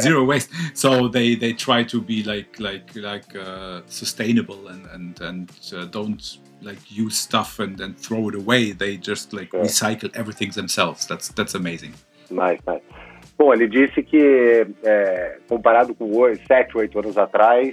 zero 0.00 0.24
waste. 0.24 0.50
So 0.74 1.08
they 1.08 1.34
they 1.34 1.52
try 1.52 1.82
to 1.84 2.00
be 2.00 2.22
like 2.22 2.58
like 2.60 2.94
like 2.96 3.34
uh, 3.36 3.82
sustainable 3.86 4.68
and 4.68 4.86
and 4.86 5.20
and 5.20 5.50
uh, 5.74 5.84
don't 5.86 6.38
like 6.62 6.90
use 6.90 7.16
stuff 7.18 7.58
and 7.58 7.76
then 7.76 7.94
throw 7.94 8.28
it 8.28 8.34
away. 8.34 8.72
They 8.72 8.96
just 8.96 9.32
like 9.32 9.52
yeah. 9.52 9.60
recycle 9.60 10.14
everything 10.14 10.50
themselves. 10.52 11.06
That's 11.06 11.28
that's 11.28 11.54
amazing. 11.54 11.94
Nice 12.30 12.60
nice. 12.66 12.82
Bom, 13.36 13.52
ele 13.52 13.68
disse 13.68 14.02
que 14.02 14.66
é, 14.82 15.38
comparado 15.48 15.94
com 15.94 16.12
hoje, 16.12 16.42
7, 16.48 16.76
8 16.76 16.98
anos 16.98 17.16
atrás, 17.16 17.72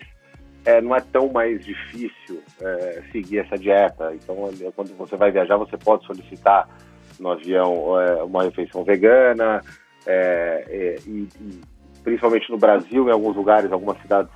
é, 0.65 0.81
não 0.81 0.95
é 0.95 0.99
tão 0.99 1.31
mais 1.31 1.63
difícil 1.63 2.41
é, 2.59 3.03
seguir 3.11 3.39
essa 3.39 3.57
dieta. 3.57 4.13
Então, 4.15 4.35
quando 4.75 4.97
você 4.97 5.15
vai 5.15 5.31
viajar, 5.31 5.57
você 5.57 5.77
pode 5.77 6.05
solicitar 6.05 6.67
no 7.19 7.31
avião 7.31 7.99
é, 8.01 8.23
uma 8.23 8.43
refeição 8.43 8.83
vegana, 8.83 9.61
é, 10.05 10.65
é, 10.67 10.95
e, 11.07 11.27
e, 11.39 11.61
principalmente 12.03 12.49
no 12.51 12.57
Brasil, 12.57 13.07
em 13.07 13.11
alguns 13.11 13.35
lugares, 13.35 13.71
algumas 13.71 14.01
cidades 14.01 14.31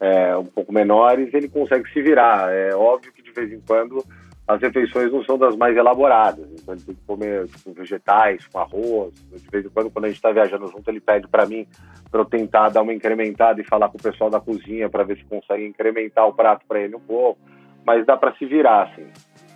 é, 0.00 0.36
um 0.36 0.46
pouco 0.46 0.72
menores, 0.72 1.32
ele 1.34 1.48
consegue 1.48 1.90
se 1.92 2.00
virar. 2.00 2.50
É 2.50 2.74
óbvio 2.74 3.12
que 3.12 3.22
de 3.22 3.30
vez 3.30 3.52
em 3.52 3.60
quando 3.60 4.04
as 4.54 4.60
refeições 4.60 5.12
não 5.12 5.22
são 5.24 5.38
das 5.38 5.56
mais 5.56 5.76
elaboradas. 5.76 6.46
Então 6.52 6.74
ele 6.74 6.82
tem 6.82 6.94
que 6.94 7.00
comer 7.06 7.46
tipo, 7.46 7.72
vegetais, 7.72 8.46
com 8.48 8.58
arroz. 8.58 9.14
De 9.30 9.50
vez 9.50 9.64
em 9.64 9.68
quando, 9.68 9.90
quando 9.90 10.06
a 10.06 10.08
gente 10.08 10.16
está 10.16 10.32
viajando 10.32 10.66
junto, 10.66 10.88
ele 10.90 11.00
pede 11.00 11.28
para 11.28 11.46
mim 11.46 11.66
para 12.10 12.20
eu 12.20 12.24
tentar 12.24 12.70
dar 12.70 12.82
uma 12.82 12.92
incrementada 12.92 13.60
e 13.60 13.64
falar 13.64 13.88
com 13.88 13.96
o 13.96 14.02
pessoal 14.02 14.28
da 14.28 14.40
cozinha 14.40 14.88
para 14.88 15.04
ver 15.04 15.16
se 15.18 15.24
consegue 15.24 15.64
incrementar 15.64 16.26
o 16.26 16.32
prato 16.32 16.64
para 16.66 16.80
ele 16.80 16.96
um 16.96 17.00
pouco. 17.00 17.40
Mas 17.86 18.04
dá 18.04 18.16
para 18.16 18.34
se 18.34 18.44
virar, 18.44 18.88
assim. 18.88 19.06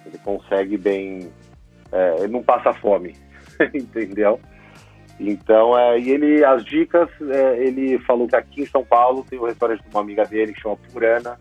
Ele 0.06 0.18
consegue 0.18 0.76
bem. 0.76 1.30
É, 1.90 2.16
ele 2.20 2.32
não 2.32 2.42
passa 2.42 2.72
fome, 2.74 3.14
entendeu? 3.74 4.40
Então, 5.18 5.78
é, 5.78 5.98
e 5.98 6.10
ele, 6.10 6.44
as 6.44 6.64
dicas, 6.64 7.08
é, 7.30 7.58
ele 7.64 7.98
falou 8.00 8.26
que 8.26 8.36
aqui 8.36 8.62
em 8.62 8.66
São 8.66 8.84
Paulo 8.84 9.24
tem 9.28 9.38
um 9.38 9.44
restaurante 9.44 9.82
de 9.82 9.90
uma 9.90 10.00
amiga 10.00 10.24
dele 10.24 10.52
que 10.52 10.60
chama 10.60 10.76
Purana, 10.76 11.38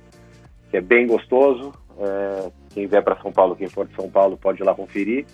que 0.70 0.78
é 0.78 0.82
bem 0.82 1.08
gostoso. 1.08 1.72
É, 2.00 2.52
quem 2.74 2.88
vier 2.88 3.04
para 3.04 3.22
São 3.22 3.32
Paulo, 3.32 3.56
quem 3.56 3.70
for 3.70 3.88
de 3.88 3.96
São 3.96 4.10
Paulo, 4.10 4.38
pode 4.38 4.62
ir 4.62 4.66
lá 4.66 4.74
conferir. 4.74 5.26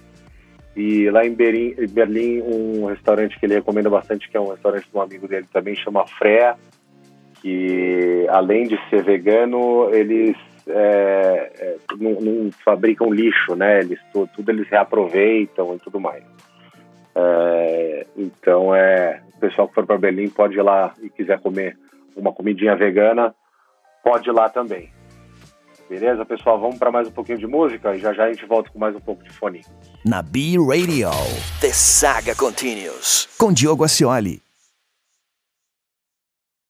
E 0.76 1.10
lá 1.10 1.26
em 1.26 1.34
Berlim, 1.34 1.74
Berlim, 1.90 2.42
um 2.42 2.86
restaurante 2.86 3.40
que 3.40 3.46
ele 3.46 3.56
recomenda 3.56 3.90
bastante, 3.90 4.30
que 4.30 4.38
é 4.38 4.40
um 4.40 4.50
restaurante 4.50 4.90
de 4.90 4.98
um 4.98 5.02
amigo 5.02 5.28
dele 5.28 5.48
também, 5.52 5.76
chama 5.76 6.06
Freia, 6.08 6.56
que 7.42 8.26
além 8.30 8.68
de 8.68 8.78
ser 8.90 9.04
vegano, 9.04 9.90
eles 9.94 10.38
é, 10.68 11.52
é, 11.60 11.78
não, 11.98 12.22
não, 12.22 12.52
fabricam 12.64 13.12
lixo, 13.12 13.56
né? 13.56 13.80
Eles, 13.80 14.00
tudo, 14.14 14.30
tudo, 14.36 14.50
eles 14.52 14.70
reaproveitam 14.70 15.76
e 15.76 15.80
tudo 15.80 16.00
mais. 16.00 16.24
É, 17.16 18.06
então, 18.16 18.74
é, 18.76 19.22
o 19.36 19.40
pessoal 19.40 19.68
que 19.68 19.74
for 19.74 19.86
para 19.86 19.98
Berlim 19.98 20.30
pode 20.30 20.56
ir 20.56 20.62
lá 20.62 20.94
e 21.02 21.10
quiser 21.10 21.40
comer 21.40 21.78
uma 22.16 22.32
comidinha 22.32 22.76
vegana, 22.76 23.34
pode 24.04 24.30
ir 24.30 24.34
lá 24.34 24.50
também. 24.50 24.92
Beleza, 25.90 26.24
pessoal? 26.24 26.60
Vamos 26.60 26.78
para 26.78 26.92
mais 26.92 27.08
um 27.08 27.12
pouquinho 27.12 27.40
de 27.40 27.48
música 27.48 27.96
e 27.96 28.00
já 28.00 28.14
já 28.14 28.26
a 28.26 28.32
gente 28.32 28.46
volta 28.46 28.70
com 28.70 28.78
mais 28.78 28.96
um 28.96 29.00
pouco 29.00 29.24
de 29.24 29.32
fone. 29.32 29.66
Na 30.06 30.22
B 30.22 30.56
Radio, 30.60 31.10
The 31.60 31.74
Saga 31.74 32.36
Continues, 32.36 33.28
com 33.40 33.52
Diogo 33.52 33.84
Ascioli. 33.84 34.40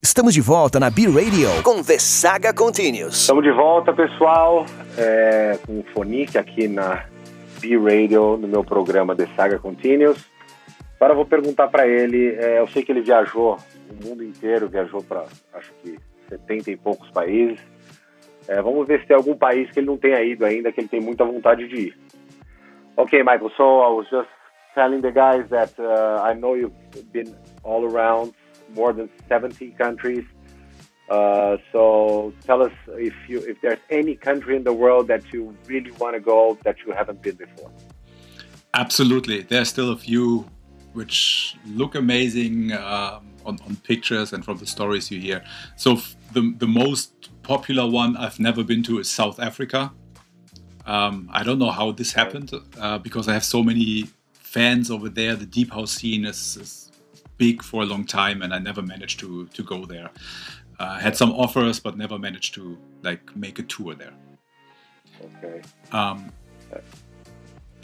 Estamos 0.02 0.34
de 0.34 0.40
volta 0.40 0.80
na 0.80 0.90
B 0.90 1.08
Radio 1.08 1.50
com 1.64 1.84
The 1.84 2.00
Saga 2.00 2.54
Continues. 2.54 3.16
Estamos 3.16 3.44
de 3.44 3.52
volta, 3.52 3.92
pessoal, 3.92 4.66
é, 4.98 5.60
com 5.66 5.80
o 5.80 5.84
Fonic 5.94 6.38
aqui 6.38 6.70
na 6.70 7.06
B 7.60 7.78
Radio, 7.78 8.38
no 8.38 8.48
meu 8.48 8.64
programa 8.64 9.18
The 9.18 9.28
Saga 9.36 9.60
Continues. 9.60 10.18
Agora 10.96 11.12
eu 11.12 11.18
vou 11.18 11.26
perguntar 11.26 11.68
para 11.68 11.86
ele, 11.86 12.36
é, 12.36 12.60
eu 12.62 12.68
sei 12.70 12.84
que 12.84 12.92
ele 12.94 13.02
viajou 13.02 13.58
o 13.90 14.08
mundo 14.08 14.24
inteiro, 14.24 14.70
viajou 14.70 15.04
para 15.04 15.26
acho 15.54 15.74
que 15.84 16.00
70 16.30 16.72
e 16.72 16.78
poucos 16.78 17.12
países. 17.12 17.60
É, 18.50 18.60
vamos 18.64 18.88
ver 18.88 19.00
se 19.00 19.06
tem 19.06 19.16
algum 19.16 19.38
país 19.38 19.70
que 19.70 19.80
ele 19.80 19.86
não 19.86 19.98
tenha 19.98 20.24
ido 20.24 20.44
ainda, 20.44 20.72
que 20.72 20.82
ele 20.82 20.88
tem 20.88 21.00
muita 21.00 21.24
vontade 21.24 21.68
de 21.68 21.76
ir. 21.90 21.98
Okay, 22.98 23.20
Michael, 23.20 23.52
so 23.56 23.84
I 23.84 23.90
was 23.92 24.10
just 24.10 24.28
telling 24.74 25.02
the 25.02 25.12
guys 25.12 25.48
that 25.50 25.72
uh, 25.80 26.20
I 26.24 26.34
know 26.34 26.56
you've 26.56 26.74
been 27.14 27.36
all 27.64 27.86
around 27.86 28.34
more 28.76 28.92
than 28.92 29.08
70 29.28 29.72
countries. 29.78 30.26
Uh, 31.12 31.58
so 31.72 32.34
tell 32.44 32.64
us 32.64 32.72
if 32.98 33.14
you 33.28 33.40
if 33.48 33.62
there's 33.62 33.80
any 33.92 34.16
country 34.16 34.56
in 34.56 34.64
the 34.64 34.74
world 34.74 35.08
that 35.08 35.32
you 35.32 35.56
really 35.68 35.92
want 36.00 36.16
to 36.16 36.20
go 36.20 36.58
that 36.64 36.76
you 36.86 36.92
haven't 36.92 37.22
been 37.22 37.36
before. 37.36 37.72
Absolutely, 38.74 39.44
there's 39.44 39.70
still 39.70 39.92
a 39.92 39.98
few 39.98 40.50
which 40.94 41.56
look 41.68 41.94
amazing 41.94 42.72
um, 42.74 43.32
on, 43.46 43.60
on 43.66 43.76
pictures 43.84 44.34
and 44.34 44.44
from 44.44 44.58
the 44.58 44.66
stories 44.66 45.12
you 45.12 45.20
hear. 45.20 45.44
So 45.76 46.00
the 46.34 46.54
the 46.58 46.68
most 46.68 47.29
popular 47.50 47.90
one 47.90 48.16
I've 48.16 48.40
never 48.40 48.64
been 48.64 48.84
to 48.84 49.00
is 49.00 49.10
South 49.10 49.40
Africa. 49.40 49.92
Um, 50.86 51.28
I 51.34 51.42
don't 51.44 51.58
know 51.58 51.72
how 51.72 51.92
this 51.92 52.14
happened 52.14 52.54
uh, 52.80 53.00
because 53.00 53.28
I 53.28 53.34
have 53.34 53.44
so 53.44 53.64
many 53.64 54.08
fans 54.34 54.92
over 54.92 55.10
there. 55.10 55.36
The 55.36 55.48
deep 55.48 55.72
house 55.74 55.92
scene 55.92 56.26
is, 56.26 56.40
is, 56.58 56.86
big 57.38 57.64
for 57.64 57.84
a 57.84 57.86
long 57.86 58.06
time, 58.06 58.42
and 58.44 58.54
I 58.54 58.60
never 58.60 58.82
managed 58.82 59.18
to 59.22 59.48
to 59.58 59.64
go 59.64 59.86
there. 59.94 60.10
Uh, 60.80 61.00
had 61.06 61.16
some 61.22 61.32
offers, 61.44 61.80
but 61.86 61.98
never 61.98 62.18
managed 62.20 62.54
to 62.58 62.78
like 63.02 63.24
make 63.36 63.58
a 63.64 63.64
tour 63.74 63.96
there. 63.96 64.16
Okay. 65.28 65.62
Um, 65.92 66.32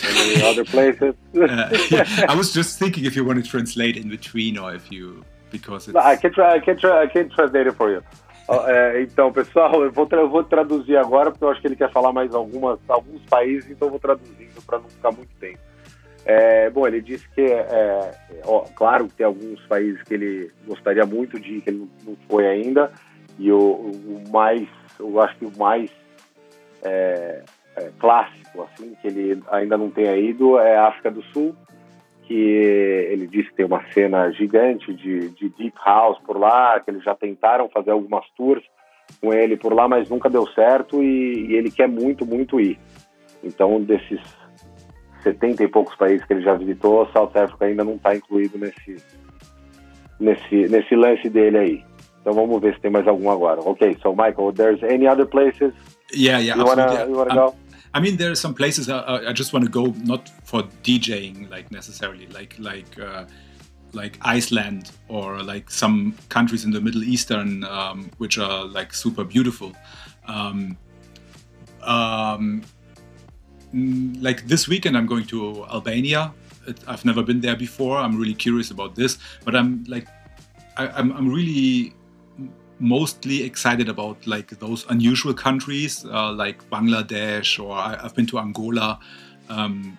Any 0.04 0.44
other 0.50 0.66
places? 0.76 1.16
uh, 1.34 1.78
yeah, 1.90 2.06
I 2.32 2.36
was 2.36 2.54
just 2.54 2.78
thinking 2.78 3.06
if 3.06 3.16
you 3.16 3.24
want 3.30 3.44
to 3.44 3.50
translate 3.50 3.96
in 3.98 4.10
between, 4.10 4.60
or 4.60 4.76
if 4.76 4.92
you 4.92 5.26
because 5.50 5.88
it's... 5.88 5.96
No, 5.96 6.02
I 6.02 6.18
can 6.18 6.32
try. 6.34 6.50
I 6.58 6.60
can 6.60 6.78
try. 6.78 6.96
I 7.06 7.08
can 7.08 7.30
translate 7.30 7.68
it 7.72 7.76
for 7.82 7.90
you. 7.94 8.02
É, 8.48 9.02
então, 9.02 9.32
pessoal, 9.32 9.84
eu 9.84 9.92
vou, 9.92 10.08
eu 10.12 10.30
vou 10.30 10.44
traduzir 10.44 10.98
agora, 10.98 11.32
porque 11.32 11.44
eu 11.44 11.50
acho 11.50 11.62
que 11.62 11.68
ele 11.68 11.76
quer 11.76 11.92
falar 11.92 12.14
mais 12.14 12.34
algumas, 12.34 12.80
alguns 12.88 13.22
países, 13.24 13.70
então 13.72 13.88
eu 13.88 13.92
vou 13.92 14.00
traduzindo 14.00 14.62
para 14.66 14.80
não 14.80 14.90
ficar 14.90 15.12
muito 15.12 15.34
tempo. 15.40 15.60
É, 16.26 16.70
bom, 16.70 16.88
ele 16.88 17.02
disse 17.02 17.28
que, 17.30 17.42
é, 17.42 18.12
ó, 18.46 18.62
claro 18.76 19.08
tem 19.16 19.26
alguns 19.26 19.62
países 19.68 20.02
que 20.04 20.14
ele 20.16 20.52
gostaria 20.68 21.06
muito 21.06 21.40
de 21.40 21.56
ir, 21.56 21.62
que 21.62 21.70
ele 21.70 21.80
não, 21.80 21.90
não 22.04 22.18
foi 22.28 22.48
ainda, 22.48 22.92
e 23.38 23.52
o, 23.52 23.60
o, 23.60 24.24
mais, 24.32 24.68
eu 25.00 25.22
acho 25.22 25.38
que 25.38 25.46
o 25.46 25.52
mais 25.58 25.90
é, 26.84 27.44
é, 27.76 27.92
clássico, 28.00 28.64
assim, 28.64 28.96
que 29.02 29.08
ele 29.08 29.44
ainda 29.52 29.78
não 29.78 29.90
tenha 29.90 30.16
ido 30.18 30.60
é 30.60 30.78
a 30.78 30.88
África 30.88 31.12
do 31.12 31.24
Sul, 31.26 31.56
que 32.24 32.34
ele 33.26 33.28
disse 33.28 33.50
que 33.50 33.56
tem 33.56 33.66
uma 33.66 33.84
cena 33.92 34.32
gigante 34.32 34.94
de, 34.94 35.30
de 35.32 35.50
deep 35.50 35.76
house 35.84 36.18
por 36.26 36.38
lá, 36.38 36.80
que 36.80 36.92
eles 36.92 37.04
já 37.04 37.16
tentaram 37.16 37.68
fazer 37.70 37.92
algumas 37.92 38.26
tours 38.38 38.64
com 39.20 39.34
ele 39.34 39.58
por 39.58 39.74
lá, 39.74 39.88
mas 39.88 40.10
nunca 40.10 40.30
deu 40.30 40.48
certo 40.48 41.04
e, 41.04 41.48
e 41.48 41.56
ele 41.56 41.72
quer 41.72 41.88
muito, 41.88 42.26
muito 42.26 42.60
ir. 42.60 42.80
Então, 43.44 43.82
desses 43.82 44.20
70 45.24 45.64
e 45.64 45.68
poucos 45.68 45.96
países 45.96 46.26
que 46.26 46.34
ele 46.34 46.44
já 46.44 46.54
visitou, 46.54 47.08
South 47.08 47.32
Africa 47.36 47.66
ainda 47.66 47.84
não 47.84 47.96
está 47.96 48.16
incluído 48.16 48.58
nesse, 48.58 48.98
nesse, 50.20 50.68
nesse 50.70 50.96
lance 50.96 51.30
dele 51.30 51.58
aí. 51.58 51.86
Então 52.22 52.34
vamos 52.34 52.60
ver 52.60 52.74
se 52.74 52.82
tem 52.82 52.92
mais 52.92 53.08
algum 53.08 53.30
agora. 53.30 53.62
Ok, 53.62 53.98
so 54.02 54.12
Michael, 54.12 54.52
there's 54.54 54.84
any 54.84 55.08
other 55.08 55.28
places? 55.28 55.74
Yeah, 56.12 56.40
yeah, 56.40 56.60
you 56.60 56.66
wanna, 56.66 57.06
you 57.06 57.16
wanna 57.16 57.36
go? 57.36 57.56
I 57.96 58.02
mean, 58.02 58.18
there 58.18 58.30
are 58.30 58.36
some 58.36 58.54
places 58.54 58.90
I, 58.90 59.30
I 59.30 59.32
just 59.32 59.54
want 59.54 59.64
to 59.64 59.72
go, 59.72 59.86
not 60.04 60.28
for 60.44 60.64
DJing, 60.84 61.50
like 61.50 61.72
necessarily, 61.72 62.28
like 62.28 62.54
like 62.60 63.00
uh, 63.00 63.24
like 63.94 64.18
Iceland 64.22 64.92
or 65.08 65.42
like 65.42 65.72
some 65.72 66.14
countries 66.28 66.66
in 66.66 66.72
the 66.72 66.82
Middle 66.82 67.06
Eastern, 67.06 67.64
um, 67.64 68.12
which 68.18 68.38
are 68.38 68.66
like 68.66 68.94
super 68.94 69.24
beautiful. 69.24 69.72
Um, 70.28 70.78
um, 71.84 72.64
like 73.74 74.46
this 74.46 74.68
weekend, 74.68 74.98
I'm 74.98 75.06
going 75.06 75.26
to 75.28 75.66
Albania. 75.68 76.34
it, 76.68 76.78
I've 76.88 77.06
never 77.06 77.24
been 77.24 77.40
there 77.40 77.56
before. 77.56 77.98
I'm 77.98 78.20
really 78.20 78.34
curious 78.34 78.72
about 78.72 78.96
this, 78.96 79.18
but 79.46 79.56
I'm 79.56 79.86
like, 79.88 80.06
I, 80.76 80.90
I'm, 80.90 81.14
I'm 81.14 81.30
really 81.30 81.94
mostly 82.80 83.44
excited 83.44 83.90
about 83.90 84.26
like 84.28 84.50
those 84.60 84.86
unusual 84.90 85.34
countries 85.34 86.06
uh, 86.06 86.32
like 86.32 86.70
Bangladesh 86.70 87.60
or 87.64 87.74
I, 87.74 88.02
have 88.02 88.16
been 88.16 88.26
to 88.28 88.40
Angola. 88.40 89.00
Um, 89.50 89.98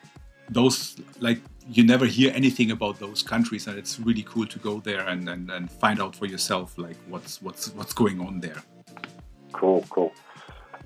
those 0.50 0.96
like 1.20 1.40
you 1.68 1.84
never 1.84 2.06
hear 2.06 2.32
anything 2.34 2.70
about 2.70 2.98
those 3.00 3.22
countries, 3.22 3.66
and 3.66 3.78
it's 3.78 3.98
really 3.98 4.22
cool 4.22 4.46
to 4.46 4.58
go 4.58 4.80
there 4.80 5.06
and, 5.08 5.28
and, 5.28 5.50
and 5.50 5.70
find 5.70 6.00
out 6.00 6.14
for 6.14 6.26
yourself 6.26 6.78
like 6.78 6.96
what's 7.08 7.42
what's 7.42 7.72
what's 7.74 7.92
going 7.92 8.20
on 8.20 8.40
there. 8.40 8.62
Cool, 9.52 9.84
cool. 9.90 10.12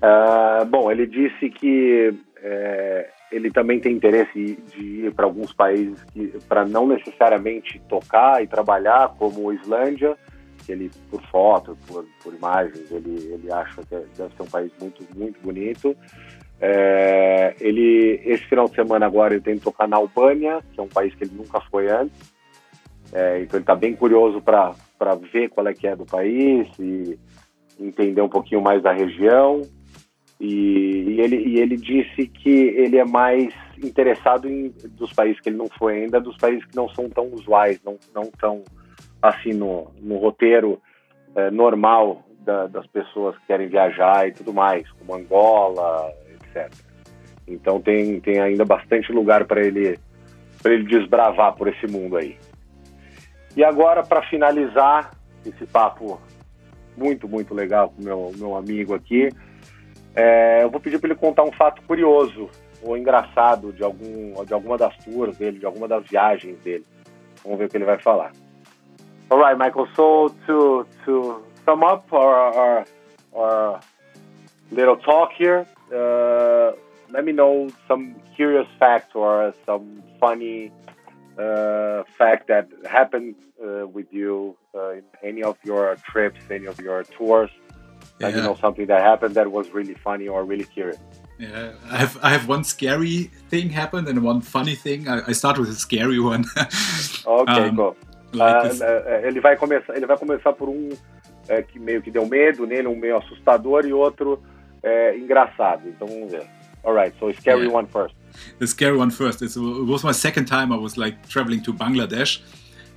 Uh, 0.01 0.65
bom, 0.65 0.89
ele 0.89 1.05
disse 1.05 1.49
que 1.49 2.11
é, 2.41 3.09
ele 3.31 3.51
também 3.51 3.79
tem 3.79 3.93
interesse 3.93 4.57
de 4.75 5.05
ir 5.05 5.13
para 5.13 5.25
alguns 5.25 5.53
países 5.53 5.99
para 6.47 6.65
não 6.65 6.87
necessariamente 6.87 7.79
tocar 7.87 8.43
e 8.43 8.47
trabalhar, 8.47 9.09
como 9.19 9.53
Islândia, 9.53 10.17
que 10.65 10.71
ele 10.71 10.91
por 11.09 11.21
foto, 11.23 11.77
por, 11.87 12.05
por 12.23 12.33
imagens, 12.33 12.91
ele 12.91 13.33
ele 13.33 13.51
acha 13.51 13.81
que 13.83 13.95
deve 14.17 14.35
ser 14.35 14.41
um 14.43 14.47
país 14.47 14.71
muito 14.79 15.05
muito 15.15 15.39
bonito. 15.41 15.95
É, 16.63 17.55
ele, 17.59 18.21
esse 18.23 18.45
final 18.45 18.67
de 18.67 18.75
semana 18.75 19.07
agora 19.07 19.33
ele 19.33 19.41
tem 19.41 19.57
que 19.57 19.63
tocar 19.63 19.87
na 19.87 19.97
Albânia, 19.97 20.61
que 20.71 20.79
é 20.79 20.83
um 20.83 20.87
país 20.87 21.13
que 21.15 21.23
ele 21.23 21.33
nunca 21.35 21.59
foi 21.71 21.89
antes. 21.89 22.31
É, 23.11 23.41
então 23.41 23.57
ele 23.57 23.63
está 23.63 23.75
bem 23.75 23.95
curioso 23.95 24.41
para 24.41 24.75
ver 25.33 25.49
qual 25.49 25.67
é 25.67 25.73
que 25.73 25.87
é 25.87 25.95
do 25.95 26.05
país 26.05 26.67
e 26.79 27.19
entender 27.79 28.21
um 28.21 28.29
pouquinho 28.29 28.61
mais 28.61 28.81
da 28.83 28.93
região. 28.93 29.61
E, 30.39 31.15
e, 31.15 31.21
ele, 31.21 31.35
e 31.37 31.59
ele 31.59 31.75
disse 31.75 32.27
que 32.27 32.49
ele 32.49 32.97
é 32.97 33.05
mais 33.05 33.53
interessado 33.83 34.47
em 34.47 34.69
dos 34.91 35.11
países 35.13 35.39
que 35.41 35.49
ele 35.49 35.57
não 35.57 35.67
foi 35.67 36.03
ainda, 36.03 36.19
dos 36.19 36.37
países 36.37 36.63
que 36.65 36.75
não 36.75 36.87
são 36.89 37.09
tão 37.09 37.27
usuais, 37.33 37.79
não, 37.83 37.97
não 38.13 38.25
tão 38.39 38.63
assim 39.21 39.53
no, 39.53 39.91
no 39.99 40.17
roteiro 40.17 40.81
é, 41.35 41.51
normal 41.51 42.23
da, 42.39 42.67
das 42.67 42.87
pessoas 42.87 43.37
que 43.37 43.47
querem 43.47 43.67
viajar 43.67 44.27
e 44.27 44.31
tudo 44.31 44.53
mais, 44.53 44.89
como 44.93 45.15
Angola, 45.15 46.11
etc. 46.33 46.71
Então 47.47 47.79
tem, 47.79 48.19
tem 48.19 48.39
ainda 48.39 48.65
bastante 48.65 49.11
lugar 49.11 49.45
para 49.45 49.61
ele 49.61 49.99
para 50.61 50.73
ele 50.73 50.83
desbravar 50.83 51.55
por 51.55 51.67
esse 51.67 51.87
mundo 51.87 52.17
aí. 52.17 52.37
E 53.57 53.63
agora 53.63 54.03
para 54.03 54.21
finalizar 54.23 55.11
esse 55.45 55.65
papo 55.65 56.21
muito 56.95 57.27
muito 57.27 57.53
legal 57.53 57.89
com 57.89 58.03
meu 58.03 58.31
meu 58.35 58.55
amigo 58.55 58.93
aqui, 58.93 59.29
é, 60.15 60.63
eu 60.63 60.69
vou 60.69 60.79
pedir 60.79 60.99
para 60.99 61.09
ele 61.09 61.19
contar 61.19 61.43
um 61.43 61.51
fato 61.51 61.81
curioso 61.83 62.49
ou 62.83 62.97
engraçado 62.97 63.71
de 63.71 63.83
algum 63.83 64.43
de 64.45 64.53
alguma 64.53 64.77
das 64.77 64.95
tours 64.97 65.37
dele, 65.37 65.59
de 65.59 65.65
alguma 65.65 65.87
das 65.87 66.05
viagens 66.07 66.57
dele. 66.59 66.85
Vamos 67.43 67.57
ver 67.59 67.65
o 67.65 67.69
que 67.69 67.77
ele 67.77 67.85
vai 67.85 67.99
falar. 67.99 68.31
Alright, 69.31 69.57
Michael. 69.57 69.87
So 69.95 70.35
to 70.47 70.85
to 71.05 71.41
sum 71.63 71.83
up 71.83 72.11
our, 72.11 72.35
our, 72.35 72.85
our 73.33 73.81
little 74.71 74.97
talk 74.97 75.31
here, 75.37 75.65
uh, 75.95 76.73
let 77.11 77.23
me 77.23 77.31
know 77.31 77.69
some 77.87 78.15
curious 78.35 78.67
fact 78.77 79.15
or 79.15 79.53
some 79.65 80.03
funny 80.19 80.71
uh, 81.37 82.03
fact 82.17 82.49
that 82.49 82.67
happened 82.89 83.35
uh, 83.63 83.87
with 83.87 84.07
you 84.11 84.57
uh, 84.75 84.95
in 84.95 85.03
any 85.23 85.43
of 85.43 85.57
your 85.63 85.95
trips, 86.11 86.41
any 86.49 86.65
of 86.65 86.77
your 86.81 87.03
tours. 87.03 87.49
Yeah. 88.19 88.27
you 88.29 88.41
know 88.41 88.55
something 88.61 88.85
that 88.87 89.01
happened 89.01 89.33
that 89.35 89.51
was 89.51 89.69
really 89.71 89.95
funny 89.95 90.27
or 90.27 90.43
really 90.43 90.65
curious. 90.65 90.99
Yeah, 91.39 91.71
I 91.89 91.97
have 91.97 92.17
I 92.21 92.29
have 92.31 92.49
one 92.49 92.65
scary 92.65 93.31
thing 93.49 93.69
happened 93.69 94.09
and 94.09 94.21
one 94.21 94.41
funny 94.41 94.75
thing. 94.75 95.07
I, 95.07 95.21
I 95.29 95.31
start 95.31 95.57
with 95.57 95.69
a 95.69 95.75
scary 95.75 96.19
one. 96.19 96.43
okay, 97.25 97.69
um, 97.69 97.77
cool. 97.77 97.95
Ele 99.23 99.39
vai 99.39 99.55
começar 99.55 99.95
ele 99.95 100.05
vai 100.05 100.17
começar 100.17 100.53
por 100.53 100.69
um 100.69 100.89
é, 101.47 101.61
que 101.61 101.79
meio 101.79 102.01
que 102.01 102.11
deu 102.11 102.25
medo 102.25 102.65
nele, 102.65 102.87
um 102.87 102.95
meio 102.95 103.17
assustador 103.17 103.85
e 103.85 103.93
outro 103.93 104.41
é, 104.83 105.17
engraçado. 105.17 105.87
Então 105.87 106.07
vamos 106.07 106.31
ver. 106.31 106.47
Alright, 106.83 107.15
so 107.19 107.31
scary 107.33 107.61
yeah. 107.61 107.77
one 107.77 107.87
first. 107.87 108.15
The 108.59 108.67
scary 108.67 108.97
one 108.97 109.11
first. 109.11 109.41
It's, 109.41 109.55
it 109.55 109.61
was 109.61 110.03
my 110.03 110.13
second 110.13 110.45
time 110.45 110.73
I 110.73 110.77
was 110.77 110.97
like 110.97 111.17
traveling 111.27 111.61
to 111.63 111.73
Bangladesh, 111.73 112.41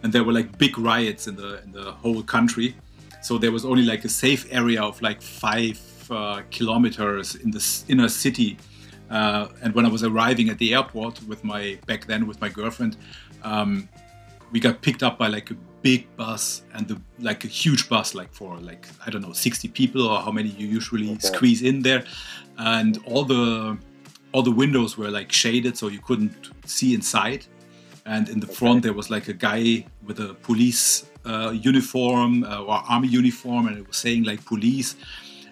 and 0.02 0.12
there 0.12 0.24
were 0.24 0.32
like 0.32 0.56
big 0.56 0.78
riots 0.78 1.26
in 1.26 1.36
the 1.36 1.62
in 1.64 1.72
the 1.72 1.92
whole 1.92 2.22
country. 2.22 2.74
So 3.20 3.38
there 3.38 3.52
was 3.52 3.64
only 3.64 3.84
like 3.84 4.04
a 4.04 4.08
safe 4.08 4.46
area 4.50 4.82
of 4.82 5.00
like 5.02 5.20
five 5.20 5.80
uh, 6.10 6.42
kilometers 6.50 7.34
in 7.34 7.50
the 7.50 7.84
inner 7.88 8.08
city. 8.08 8.56
Uh, 9.10 9.48
and 9.62 9.74
when 9.74 9.84
I 9.84 9.88
was 9.88 10.02
arriving 10.02 10.48
at 10.48 10.58
the 10.58 10.74
airport 10.74 11.22
with 11.28 11.44
my 11.44 11.78
back 11.86 12.06
then 12.06 12.26
with 12.26 12.40
my 12.40 12.48
girlfriend, 12.48 12.96
um, 13.42 13.88
we 14.54 14.60
got 14.60 14.80
picked 14.80 15.02
up 15.02 15.18
by 15.18 15.26
like 15.26 15.50
a 15.50 15.56
big 15.82 16.06
bus 16.16 16.62
and 16.74 16.86
the 16.86 16.96
like 17.18 17.44
a 17.44 17.48
huge 17.48 17.88
bus 17.88 18.14
like 18.14 18.32
for 18.32 18.56
like 18.58 18.86
i 19.04 19.10
don't 19.10 19.20
know 19.20 19.32
60 19.32 19.68
people 19.68 20.06
or 20.06 20.20
how 20.20 20.30
many 20.30 20.48
you 20.50 20.66
usually 20.66 21.10
okay. 21.10 21.26
squeeze 21.32 21.60
in 21.62 21.82
there 21.82 22.04
and 22.58 23.00
all 23.04 23.24
the 23.24 23.76
all 24.32 24.42
the 24.42 24.56
windows 24.62 24.96
were 24.96 25.10
like 25.10 25.30
shaded 25.32 25.76
so 25.76 25.88
you 25.88 26.00
couldn't 26.00 26.50
see 26.64 26.94
inside 26.94 27.44
and 28.06 28.28
in 28.28 28.38
the 28.38 28.46
okay. 28.46 28.54
front 28.54 28.82
there 28.84 28.92
was 28.92 29.10
like 29.10 29.26
a 29.26 29.32
guy 29.32 29.84
with 30.06 30.20
a 30.20 30.34
police 30.48 31.10
uh, 31.26 31.50
uniform 31.50 32.44
uh, 32.44 32.62
or 32.62 32.74
army 32.88 33.08
uniform 33.08 33.66
and 33.66 33.76
it 33.76 33.86
was 33.88 33.96
saying 33.96 34.22
like 34.22 34.44
police 34.44 34.94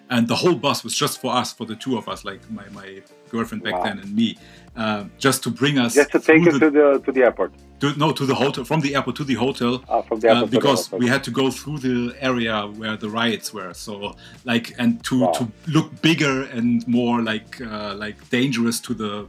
and 0.09 0.27
the 0.27 0.35
whole 0.35 0.55
bus 0.55 0.83
was 0.83 0.95
just 0.95 1.19
for 1.19 1.33
us 1.33 1.51
for 1.51 1.65
the 1.65 1.75
two 1.75 1.97
of 1.97 2.07
us 2.07 2.23
like 2.23 2.41
my, 2.49 2.67
my 2.69 3.01
girlfriend 3.29 3.63
back 3.63 3.73
wow. 3.73 3.83
then 3.83 3.99
and 3.99 4.15
me 4.15 4.37
uh, 4.77 5.03
just 5.17 5.43
to 5.43 5.49
bring 5.49 5.77
us 5.77 5.93
just 5.93 6.11
to 6.11 6.19
take 6.19 6.47
us 6.47 6.57
to 6.57 6.69
the 6.69 7.01
to 7.05 7.11
the 7.11 7.21
airport 7.21 7.53
to, 7.79 7.93
no, 7.97 8.11
to 8.11 8.25
the 8.25 8.35
hotel, 8.35 8.63
from 8.63 8.81
the 8.81 8.95
airport 8.95 9.15
to 9.17 9.23
the 9.23 9.33
hotel. 9.33 9.83
Ah, 9.89 10.01
from 10.01 10.19
the 10.19 10.29
airport 10.29 10.43
uh, 10.43 10.47
because 10.47 10.91
we 10.91 11.07
had 11.07 11.23
to 11.23 11.31
go 11.31 11.51
through 11.51 11.79
the 11.79 12.15
area 12.19 12.67
where 12.67 12.95
the 12.97 13.09
riots 13.09 13.53
were. 13.53 13.73
So, 13.73 14.15
like, 14.45 14.73
and 14.77 15.03
to, 15.05 15.19
wow. 15.21 15.31
to 15.31 15.51
look 15.67 16.01
bigger 16.01 16.43
and 16.43 16.87
more 16.87 17.21
like 17.21 17.59
uh, 17.61 17.95
like 17.95 18.29
dangerous 18.29 18.79
to 18.81 18.93
the 18.93 19.27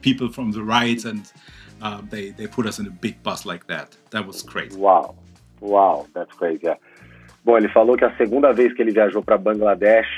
people 0.00 0.30
from 0.30 0.52
the 0.52 0.62
riots, 0.62 1.04
and 1.04 1.30
uh, 1.82 2.00
they 2.10 2.30
they 2.30 2.46
put 2.46 2.66
us 2.66 2.78
in 2.78 2.86
a 2.86 2.90
big 2.90 3.22
bus 3.22 3.46
like 3.46 3.66
that. 3.66 3.96
That 4.10 4.26
was 4.26 4.42
crazy. 4.42 4.76
Wow, 4.76 5.14
wow, 5.60 6.06
that's 6.14 6.32
crazy. 6.32 6.64
Yeah. 6.64 6.76
Bom, 7.44 7.56
ele 7.56 7.68
falou 7.68 7.96
que 7.96 8.04
a 8.04 8.16
segunda 8.16 8.52
vez 8.52 8.72
que 8.72 8.82
ele 8.82 8.90
viajou 8.90 9.22
para 9.22 9.38
Bangladesh 9.38 10.08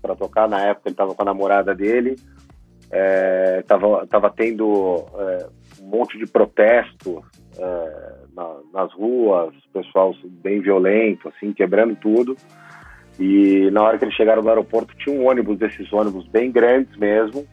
para 0.00 0.14
tocar, 0.14 0.48
na 0.48 0.60
época 0.60 0.88
ele 0.88 0.92
estava 0.94 1.14
com 1.16 1.22
a 1.22 1.24
namorada 1.24 1.74
dele, 1.74 2.16
estava 3.58 4.02
é, 4.02 4.06
tava 4.06 4.30
tendo 4.30 5.04
é, 5.18 5.46
monte 5.86 6.18
de 6.18 6.26
protesto 6.26 7.24
é, 7.58 8.14
na, 8.34 8.56
nas 8.72 8.92
ruas, 8.92 9.54
pessoal 9.72 10.14
bem 10.24 10.60
violento, 10.60 11.28
assim, 11.28 11.52
quebrando 11.52 11.96
tudo. 11.96 12.36
E 13.18 13.70
na 13.70 13.82
hora 13.82 13.98
que 13.98 14.04
eles 14.04 14.14
chegaram 14.14 14.42
no 14.42 14.48
aeroporto, 14.48 14.94
tinha 14.96 15.14
um 15.14 15.26
ônibus 15.26 15.58
desses 15.58 15.90
ônibus 15.92 16.26
bem 16.28 16.50
grandes 16.50 16.94
mesmo, 16.96 17.46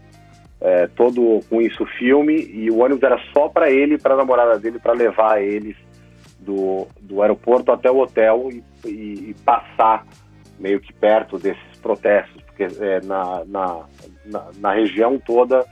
é, 0.60 0.88
todo 0.88 1.40
com 1.50 1.62
isso 1.62 1.86
filme, 1.98 2.36
e 2.36 2.70
o 2.70 2.80
ônibus 2.80 3.04
era 3.04 3.20
só 3.34 3.48
para 3.48 3.70
ele 3.70 3.96
e 3.96 3.98
para 3.98 4.14
a 4.14 4.18
namorada 4.18 4.60
dele, 4.60 4.80
para 4.80 4.94
levar 4.94 5.42
eles 5.42 5.76
do, 6.40 6.88
do 7.02 7.22
aeroporto 7.22 7.72
até 7.72 7.90
o 7.90 8.00
hotel 8.00 8.50
e, 8.52 8.64
e, 8.86 9.30
e 9.30 9.36
passar 9.46 10.06
meio 10.60 10.80
que 10.80 10.94
perto 10.94 11.38
desses 11.38 11.78
protestos, 11.82 12.42
porque 12.44 12.64
é, 12.64 13.02
na, 13.04 13.44
na, 13.46 13.86
na, 14.26 14.52
na 14.60 14.74
região 14.74 15.20
toda 15.20 15.66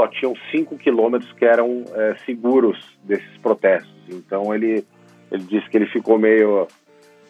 só 0.00 0.08
tinham 0.08 0.34
5 0.50 0.78
quilômetros 0.78 1.30
que 1.34 1.44
eram 1.44 1.84
é, 1.92 2.16
seguros 2.24 2.78
desses 3.04 3.36
protestos. 3.42 3.92
Então 4.08 4.54
ele, 4.54 4.84
ele 5.30 5.42
disse 5.44 5.68
que 5.68 5.76
ele 5.76 5.86
ficou 5.86 6.18
meio, 6.18 6.66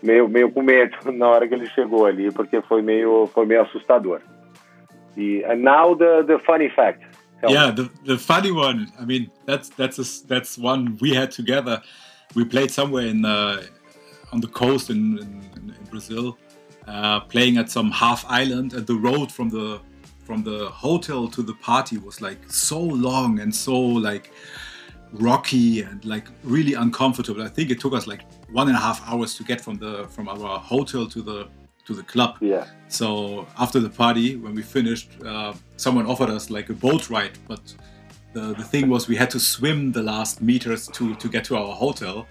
meio, 0.00 0.28
meio 0.28 0.52
com 0.52 0.62
medo 0.62 0.96
na 1.10 1.28
hora 1.28 1.48
que 1.48 1.54
ele 1.54 1.66
chegou 1.70 2.06
ali, 2.06 2.30
porque 2.30 2.62
foi 2.62 2.80
meio, 2.80 3.28
foi 3.34 3.44
meio 3.44 3.62
assustador. 3.62 4.20
E 5.16 5.42
now 5.56 5.96
the, 5.96 6.22
the 6.24 6.38
funny 6.38 6.70
fact. 6.70 7.04
Tell 7.40 7.50
yeah, 7.50 7.72
the, 7.74 7.90
the 8.04 8.16
funny 8.16 8.52
one. 8.52 8.86
I 8.98 9.04
mean, 9.04 9.30
that's 9.46 9.70
that's 9.70 9.98
a, 9.98 10.26
that's 10.28 10.56
one 10.56 10.96
we 11.00 11.14
had 11.14 11.30
together. 11.30 11.82
We 12.36 12.44
played 12.44 12.70
somewhere 12.70 13.06
in 13.06 13.24
uh, 13.24 13.62
on 14.30 14.40
the 14.40 14.46
coast 14.46 14.90
in, 14.90 15.18
in, 15.18 15.74
in 15.80 15.84
Brazil, 15.90 16.38
uh, 16.86 17.20
playing 17.20 17.56
at 17.56 17.70
some 17.70 17.90
half 17.90 18.24
island, 18.28 18.74
and 18.74 18.86
the 18.86 18.94
road 18.94 19.32
from 19.32 19.48
the 19.48 19.80
from 20.30 20.44
the 20.44 20.68
hotel 20.68 21.26
to 21.26 21.42
the 21.42 21.54
party 21.54 21.98
was 21.98 22.20
like 22.20 22.40
so 22.48 22.80
long 22.80 23.40
and 23.40 23.52
so 23.52 23.76
like 23.76 24.30
rocky 25.14 25.82
and 25.82 26.04
like 26.04 26.28
really 26.44 26.74
uncomfortable. 26.74 27.42
I 27.42 27.48
think 27.48 27.68
it 27.72 27.80
took 27.80 27.94
us 27.94 28.06
like 28.06 28.22
one 28.52 28.68
and 28.68 28.76
a 28.76 28.80
half 28.80 28.98
hours 29.10 29.34
to 29.38 29.42
get 29.42 29.60
from 29.60 29.76
the 29.78 30.06
from 30.14 30.28
our 30.28 30.60
hotel 30.72 31.04
to 31.14 31.20
the 31.20 31.48
to 31.86 31.94
the 31.94 32.04
club. 32.04 32.36
Yeah. 32.40 32.64
So 32.86 33.08
after 33.58 33.80
the 33.80 33.90
party, 33.90 34.36
when 34.36 34.54
we 34.54 34.62
finished, 34.62 35.08
uh, 35.26 35.52
someone 35.76 36.06
offered 36.06 36.30
us 36.30 36.48
like 36.48 36.68
a 36.68 36.74
boat 36.86 37.10
ride, 37.10 37.36
but 37.48 37.62
the, 38.32 38.54
the 38.60 38.66
thing 38.72 38.88
was 38.88 39.08
we 39.08 39.16
had 39.16 39.30
to 39.30 39.40
swim 39.40 39.90
the 39.90 40.04
last 40.12 40.40
meters 40.40 40.86
to 40.96 41.16
to 41.22 41.26
get 41.28 41.42
to 41.46 41.56
our 41.56 41.74
hotel. 41.74 42.28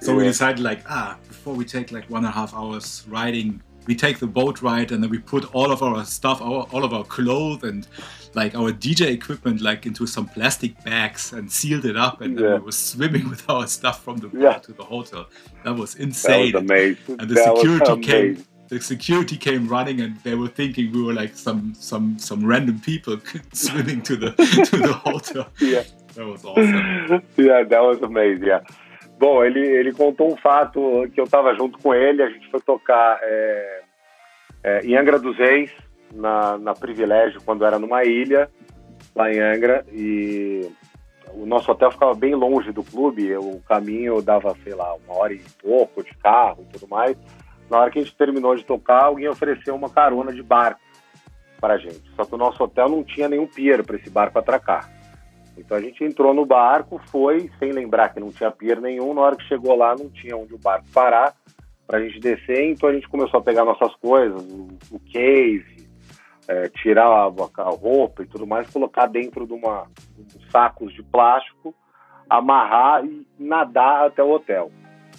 So 0.00 0.10
yeah. 0.10 0.18
we 0.18 0.22
decided 0.24 0.58
like 0.70 0.82
ah 0.88 1.16
before 1.28 1.54
we 1.54 1.64
take 1.64 1.92
like 1.92 2.06
one 2.10 2.24
and 2.24 2.34
a 2.34 2.36
half 2.40 2.52
hours 2.52 3.04
riding 3.06 3.62
we 3.86 3.94
take 3.94 4.18
the 4.18 4.26
boat 4.26 4.62
ride 4.62 4.92
and 4.92 5.02
then 5.02 5.10
we 5.10 5.18
put 5.18 5.54
all 5.54 5.72
of 5.72 5.82
our 5.82 6.04
stuff, 6.04 6.40
our, 6.40 6.66
all 6.72 6.84
of 6.84 6.92
our 6.92 7.04
clothes 7.04 7.62
and 7.64 7.86
like 8.34 8.54
our 8.54 8.70
DJ 8.70 9.08
equipment 9.08 9.60
like 9.60 9.86
into 9.86 10.06
some 10.06 10.26
plastic 10.26 10.82
bags 10.84 11.32
and 11.32 11.50
sealed 11.50 11.84
it 11.84 11.96
up 11.96 12.20
and 12.20 12.38
yeah. 12.38 12.46
then 12.46 12.58
we 12.60 12.66
were 12.66 12.72
swimming 12.72 13.28
with 13.30 13.48
our 13.50 13.66
stuff 13.66 14.02
from 14.04 14.18
the 14.18 14.28
boat 14.28 14.40
yeah. 14.40 14.58
to 14.58 14.72
the 14.72 14.84
hotel. 14.84 15.26
That 15.64 15.74
was 15.74 15.96
insane. 15.96 16.52
That 16.52 16.62
was 16.62 16.70
amazing. 16.70 17.20
And 17.20 17.28
the 17.28 17.34
that 17.34 17.56
security 17.56 18.00
came 18.00 18.44
the 18.70 18.80
security 18.80 19.36
came 19.36 19.66
running 19.66 20.00
and 20.00 20.16
they 20.20 20.36
were 20.36 20.48
thinking 20.48 20.92
we 20.92 21.02
were 21.02 21.12
like 21.12 21.36
some 21.36 21.74
some 21.74 22.16
some 22.18 22.46
random 22.46 22.80
people 22.80 23.20
swimming 23.52 24.00
to 24.02 24.16
the 24.16 24.30
to 24.70 24.76
the 24.76 24.92
hotel. 25.04 25.48
Yeah. 25.60 25.82
That 26.14 26.26
was 26.26 26.44
awesome. 26.44 27.22
Yeah, 27.36 27.62
that 27.62 27.82
was 27.82 28.00
amazing. 28.02 28.46
Yeah. 28.46 28.60
Bom, 29.20 29.44
ele, 29.44 29.60
ele 29.60 29.92
contou 29.92 30.32
um 30.32 30.36
fato 30.38 31.06
que 31.12 31.20
eu 31.20 31.24
estava 31.24 31.54
junto 31.54 31.78
com 31.78 31.92
ele, 31.92 32.22
a 32.22 32.30
gente 32.30 32.50
foi 32.50 32.58
tocar 32.58 33.20
é, 33.22 33.82
é, 34.62 34.80
em 34.80 34.96
Angra 34.96 35.18
dos 35.18 35.36
Reis, 35.36 35.70
na, 36.10 36.56
na 36.56 36.72
Privilégio, 36.72 37.42
quando 37.44 37.66
era 37.66 37.78
numa 37.78 38.02
ilha, 38.02 38.50
lá 39.14 39.30
em 39.30 39.38
Angra, 39.38 39.84
e 39.92 40.66
o 41.34 41.44
nosso 41.44 41.70
hotel 41.70 41.90
ficava 41.90 42.14
bem 42.14 42.34
longe 42.34 42.72
do 42.72 42.82
clube, 42.82 43.36
o 43.36 43.60
caminho 43.68 44.22
dava, 44.22 44.56
sei 44.64 44.74
lá, 44.74 44.94
uma 44.94 45.18
hora 45.18 45.34
e 45.34 45.42
pouco 45.60 46.02
de 46.02 46.14
carro 46.14 46.66
e 46.66 46.72
tudo 46.72 46.88
mais. 46.88 47.14
Na 47.68 47.78
hora 47.78 47.90
que 47.90 47.98
a 47.98 48.02
gente 48.02 48.16
terminou 48.16 48.56
de 48.56 48.64
tocar, 48.64 49.04
alguém 49.04 49.28
ofereceu 49.28 49.74
uma 49.74 49.90
carona 49.90 50.32
de 50.32 50.42
barco 50.42 50.80
para 51.60 51.76
gente. 51.76 52.10
Só 52.16 52.24
que 52.24 52.34
o 52.34 52.38
nosso 52.38 52.64
hotel 52.64 52.88
não 52.88 53.04
tinha 53.04 53.28
nenhum 53.28 53.46
pier 53.46 53.84
para 53.84 53.96
esse 53.96 54.08
barco 54.08 54.38
atracar. 54.38 54.90
Então 55.56 55.76
a 55.76 55.80
gente 55.80 56.02
entrou 56.04 56.32
no 56.32 56.46
barco, 56.46 57.00
foi 57.10 57.50
sem 57.58 57.72
lembrar 57.72 58.10
que 58.10 58.20
não 58.20 58.30
tinha 58.30 58.50
pier 58.50 58.80
nenhum. 58.80 59.14
Na 59.14 59.22
hora 59.22 59.36
que 59.36 59.44
chegou 59.44 59.76
lá, 59.76 59.94
não 59.94 60.08
tinha 60.08 60.36
onde 60.36 60.54
o 60.54 60.58
barco 60.58 60.86
parar 60.92 61.34
para 61.86 61.98
a 61.98 62.02
gente 62.02 62.20
descer. 62.20 62.70
Então 62.70 62.88
a 62.88 62.92
gente 62.92 63.08
começou 63.08 63.40
a 63.40 63.42
pegar 63.42 63.64
nossas 63.64 63.94
coisas, 63.96 64.42
o, 64.42 64.68
o 64.90 65.00
case, 65.00 65.88
é, 66.48 66.68
tirar 66.68 67.06
a, 67.06 67.26
a, 67.26 67.70
roupa 67.70 68.22
e 68.22 68.26
tudo 68.26 68.46
mais, 68.46 68.70
colocar 68.70 69.06
dentro 69.06 69.46
de, 69.46 69.52
uma, 69.52 69.86
de 70.16 70.50
sacos 70.50 70.92
de 70.94 71.02
plástico, 71.02 71.74
amarrar 72.28 73.04
e 73.04 73.26
nadar 73.38 74.06
até 74.06 74.22
o 74.22 74.30
hotel. 74.30 74.70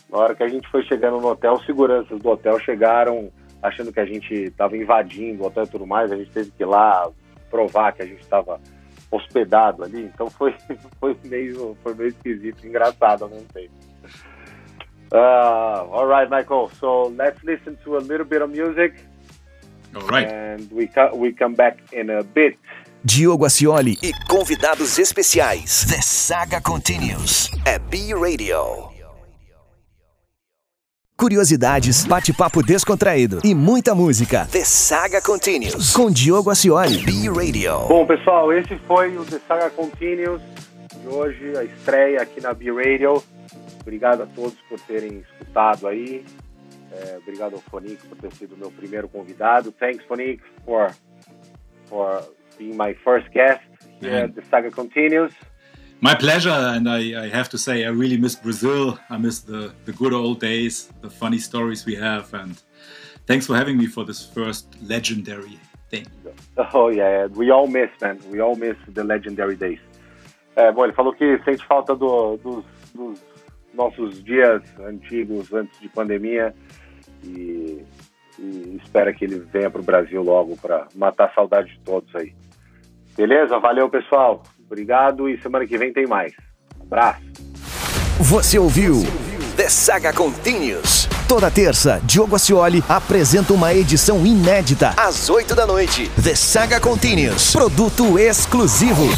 Na 0.10 0.20
hora 0.20 0.36
que 0.36 0.44
a 0.44 0.48
gente 0.48 0.68
foi 0.70 0.84
chegando 0.84 1.22
no 1.22 1.28
hotel, 1.30 1.54
os 1.54 1.66
seguranças 1.66 2.20
do 2.20 2.30
hotel 2.30 2.60
chegaram 2.60 3.32
achando 3.62 3.94
que 3.94 4.00
a 4.00 4.06
gente 4.06 4.34
estava 4.34 4.76
invadindo 4.76 5.44
o 5.44 5.46
hotel 5.46 5.64
e 5.64 5.70
tudo 5.70 5.86
mais. 5.86 6.12
A 6.12 6.18
gente 6.18 6.32
teve 6.32 6.52
que 6.52 6.64
ir 6.64 6.66
lá 6.66 7.10
provar 7.50 7.94
que 7.94 8.02
a 8.02 8.06
gente 8.06 8.22
estava 8.22 8.60
hospedado 9.12 9.84
ali, 9.84 10.04
então 10.04 10.30
foi, 10.30 10.56
foi, 11.00 11.16
meio, 11.26 11.78
foi 11.84 11.94
meio 11.94 12.10
esquisito, 12.10 12.66
engraçado 12.66 13.24
ao 13.24 13.30
mesmo 13.30 13.48
tempo. 13.54 13.74
Uh, 15.14 15.92
all 15.92 16.08
right, 16.08 16.30
Michael. 16.32 16.70
So 16.80 17.14
let's 17.18 17.44
listen 17.44 17.76
to 17.84 17.98
a 17.98 18.00
little 18.00 18.26
bit 18.26 18.42
of 18.42 18.50
music. 18.50 18.96
All 19.94 20.08
right. 20.08 20.26
And 20.26 20.72
we, 20.72 20.90
we 21.14 21.34
come 21.34 21.54
back 21.54 21.78
in 21.92 22.10
a 22.10 22.24
bit. 22.24 22.58
Diogo 23.04 23.46
Ascioli 23.46 23.98
e 24.02 24.14
convidados 24.30 24.98
especiais. 24.98 25.86
The 25.86 26.02
Saga 26.02 26.62
Continues. 26.62 27.50
É 27.66 27.78
B 27.78 28.14
Radio 28.14 28.91
curiosidades, 31.22 32.04
bate-papo 32.04 32.64
descontraído 32.64 33.42
e 33.44 33.54
muita 33.54 33.94
música. 33.94 34.48
The 34.52 34.66
Saga 34.66 35.22
Continues 35.22 35.94
com 35.94 36.10
Diogo 36.10 36.50
Ascioli, 36.50 36.98
B-Radio. 37.06 37.88
Bom, 37.88 38.08
pessoal, 38.08 38.52
esse 38.52 38.76
foi 38.88 39.16
o 39.16 39.24
The 39.24 39.40
Saga 39.48 39.70
Continues 39.70 40.42
de 41.00 41.08
hoje, 41.08 41.56
a 41.56 41.64
estreia 41.64 42.24
aqui 42.24 42.42
na 42.42 42.56
B-Radio. 42.56 43.24
Obrigado 43.82 44.24
a 44.24 44.26
todos 44.26 44.58
por 44.68 44.80
terem 44.80 45.20
escutado 45.20 45.88
aí. 45.88 46.26
É, 46.92 47.20
obrigado 47.22 47.54
ao 47.54 47.62
Fonix 47.70 48.04
por 48.04 48.18
ter 48.18 48.34
sido 48.34 48.58
meu 48.58 48.72
primeiro 48.72 49.08
convidado. 49.08 49.72
Thanks, 49.74 50.04
Fonix, 50.08 50.42
for, 50.66 50.92
for 51.86 52.24
being 52.58 52.76
my 52.76 52.96
first 52.96 53.30
guest 53.30 53.62
here 54.02 54.24
at 54.24 54.34
The 54.34 54.42
Saga 54.50 54.72
Continues. 54.72 55.36
My 56.04 56.16
pleasure, 56.16 56.50
and 56.50 56.90
I, 56.90 57.26
I, 57.26 57.30
have 57.30 57.48
to 57.50 57.60
say, 57.60 57.86
I 57.86 57.90
really 57.90 58.18
miss 58.18 58.34
Brazil. 58.34 58.98
I 59.12 59.18
miss 59.18 59.42
the, 59.42 59.72
the 59.86 59.92
good 59.92 60.14
old 60.14 60.40
days, 60.40 60.90
the 61.02 61.12
funny 61.12 61.38
stories 61.38 61.86
we 61.86 61.94
have, 61.94 62.34
and 62.34 62.60
thanks 63.28 63.46
for 63.46 63.56
having 63.56 63.78
me 63.78 63.86
for 63.86 64.04
this 64.04 64.26
first 64.26 64.66
legendary 64.82 65.60
thing. 65.92 66.08
Oh 66.74 66.90
yeah, 66.90 67.28
we 67.28 67.52
all 67.52 67.68
miss, 67.68 67.92
man. 68.02 68.20
We 68.32 68.40
all 68.40 68.56
miss 68.56 68.78
the 68.88 69.04
legendary 69.04 69.56
days. 69.56 69.80
É, 70.56 70.72
bom, 70.72 70.86
ele 70.86 70.94
falou 70.94 71.14
que 71.14 71.40
sente 71.46 71.64
falta 71.68 71.96
do, 71.96 72.36
dos, 72.38 72.66
dos, 72.96 73.22
nossos 73.72 74.24
dias 74.24 74.64
antigos, 74.80 75.54
antes 75.54 75.80
de 75.80 75.88
pandemia, 75.88 76.54
e, 77.24 77.86
e 78.40 78.80
espera 78.84 79.14
que 79.14 79.24
ele 79.24 79.38
venha 79.54 79.70
para 79.70 79.82
o 79.82 79.84
Brasil 79.84 80.24
logo 80.24 80.58
para 80.58 80.88
matar 80.96 81.26
a 81.26 81.34
saudade 81.34 81.72
de 81.72 81.80
todos 81.82 82.14
aí. 82.16 82.34
Beleza? 83.16 83.60
Valeu, 83.60 83.88
pessoal. 83.88 84.42
Obrigado 84.72 85.28
e 85.28 85.38
semana 85.42 85.68
que 85.68 85.78
vem 85.78 85.92
tem 85.92 86.08
mais. 86.08 86.32
Um 86.80 86.84
abraço. 86.84 87.20
Você 88.22 88.58
ouviu 88.58 89.04
The 89.58 89.68
Saga 89.68 90.14
Continues. 90.14 91.10
Toda 91.28 91.52
terça, 91.52 92.00
Diogo 92.06 92.38
Ascioli 92.38 92.82
apresenta 92.88 93.52
uma 93.52 93.74
edição 93.74 94.26
inédita 94.26 94.94
às 94.96 95.30
8 95.30 95.56
da 95.56 95.68
noite. 95.68 96.10
The 96.24 96.36
Saga 96.36 96.80
Continues. 96.80 97.52
Produto 97.52 98.18
exclusivo. 98.18 99.10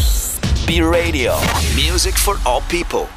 B-Radio. 0.65 1.33
Music 1.75 2.19
for 2.19 2.39
all 2.45 2.63
people. 2.63 3.07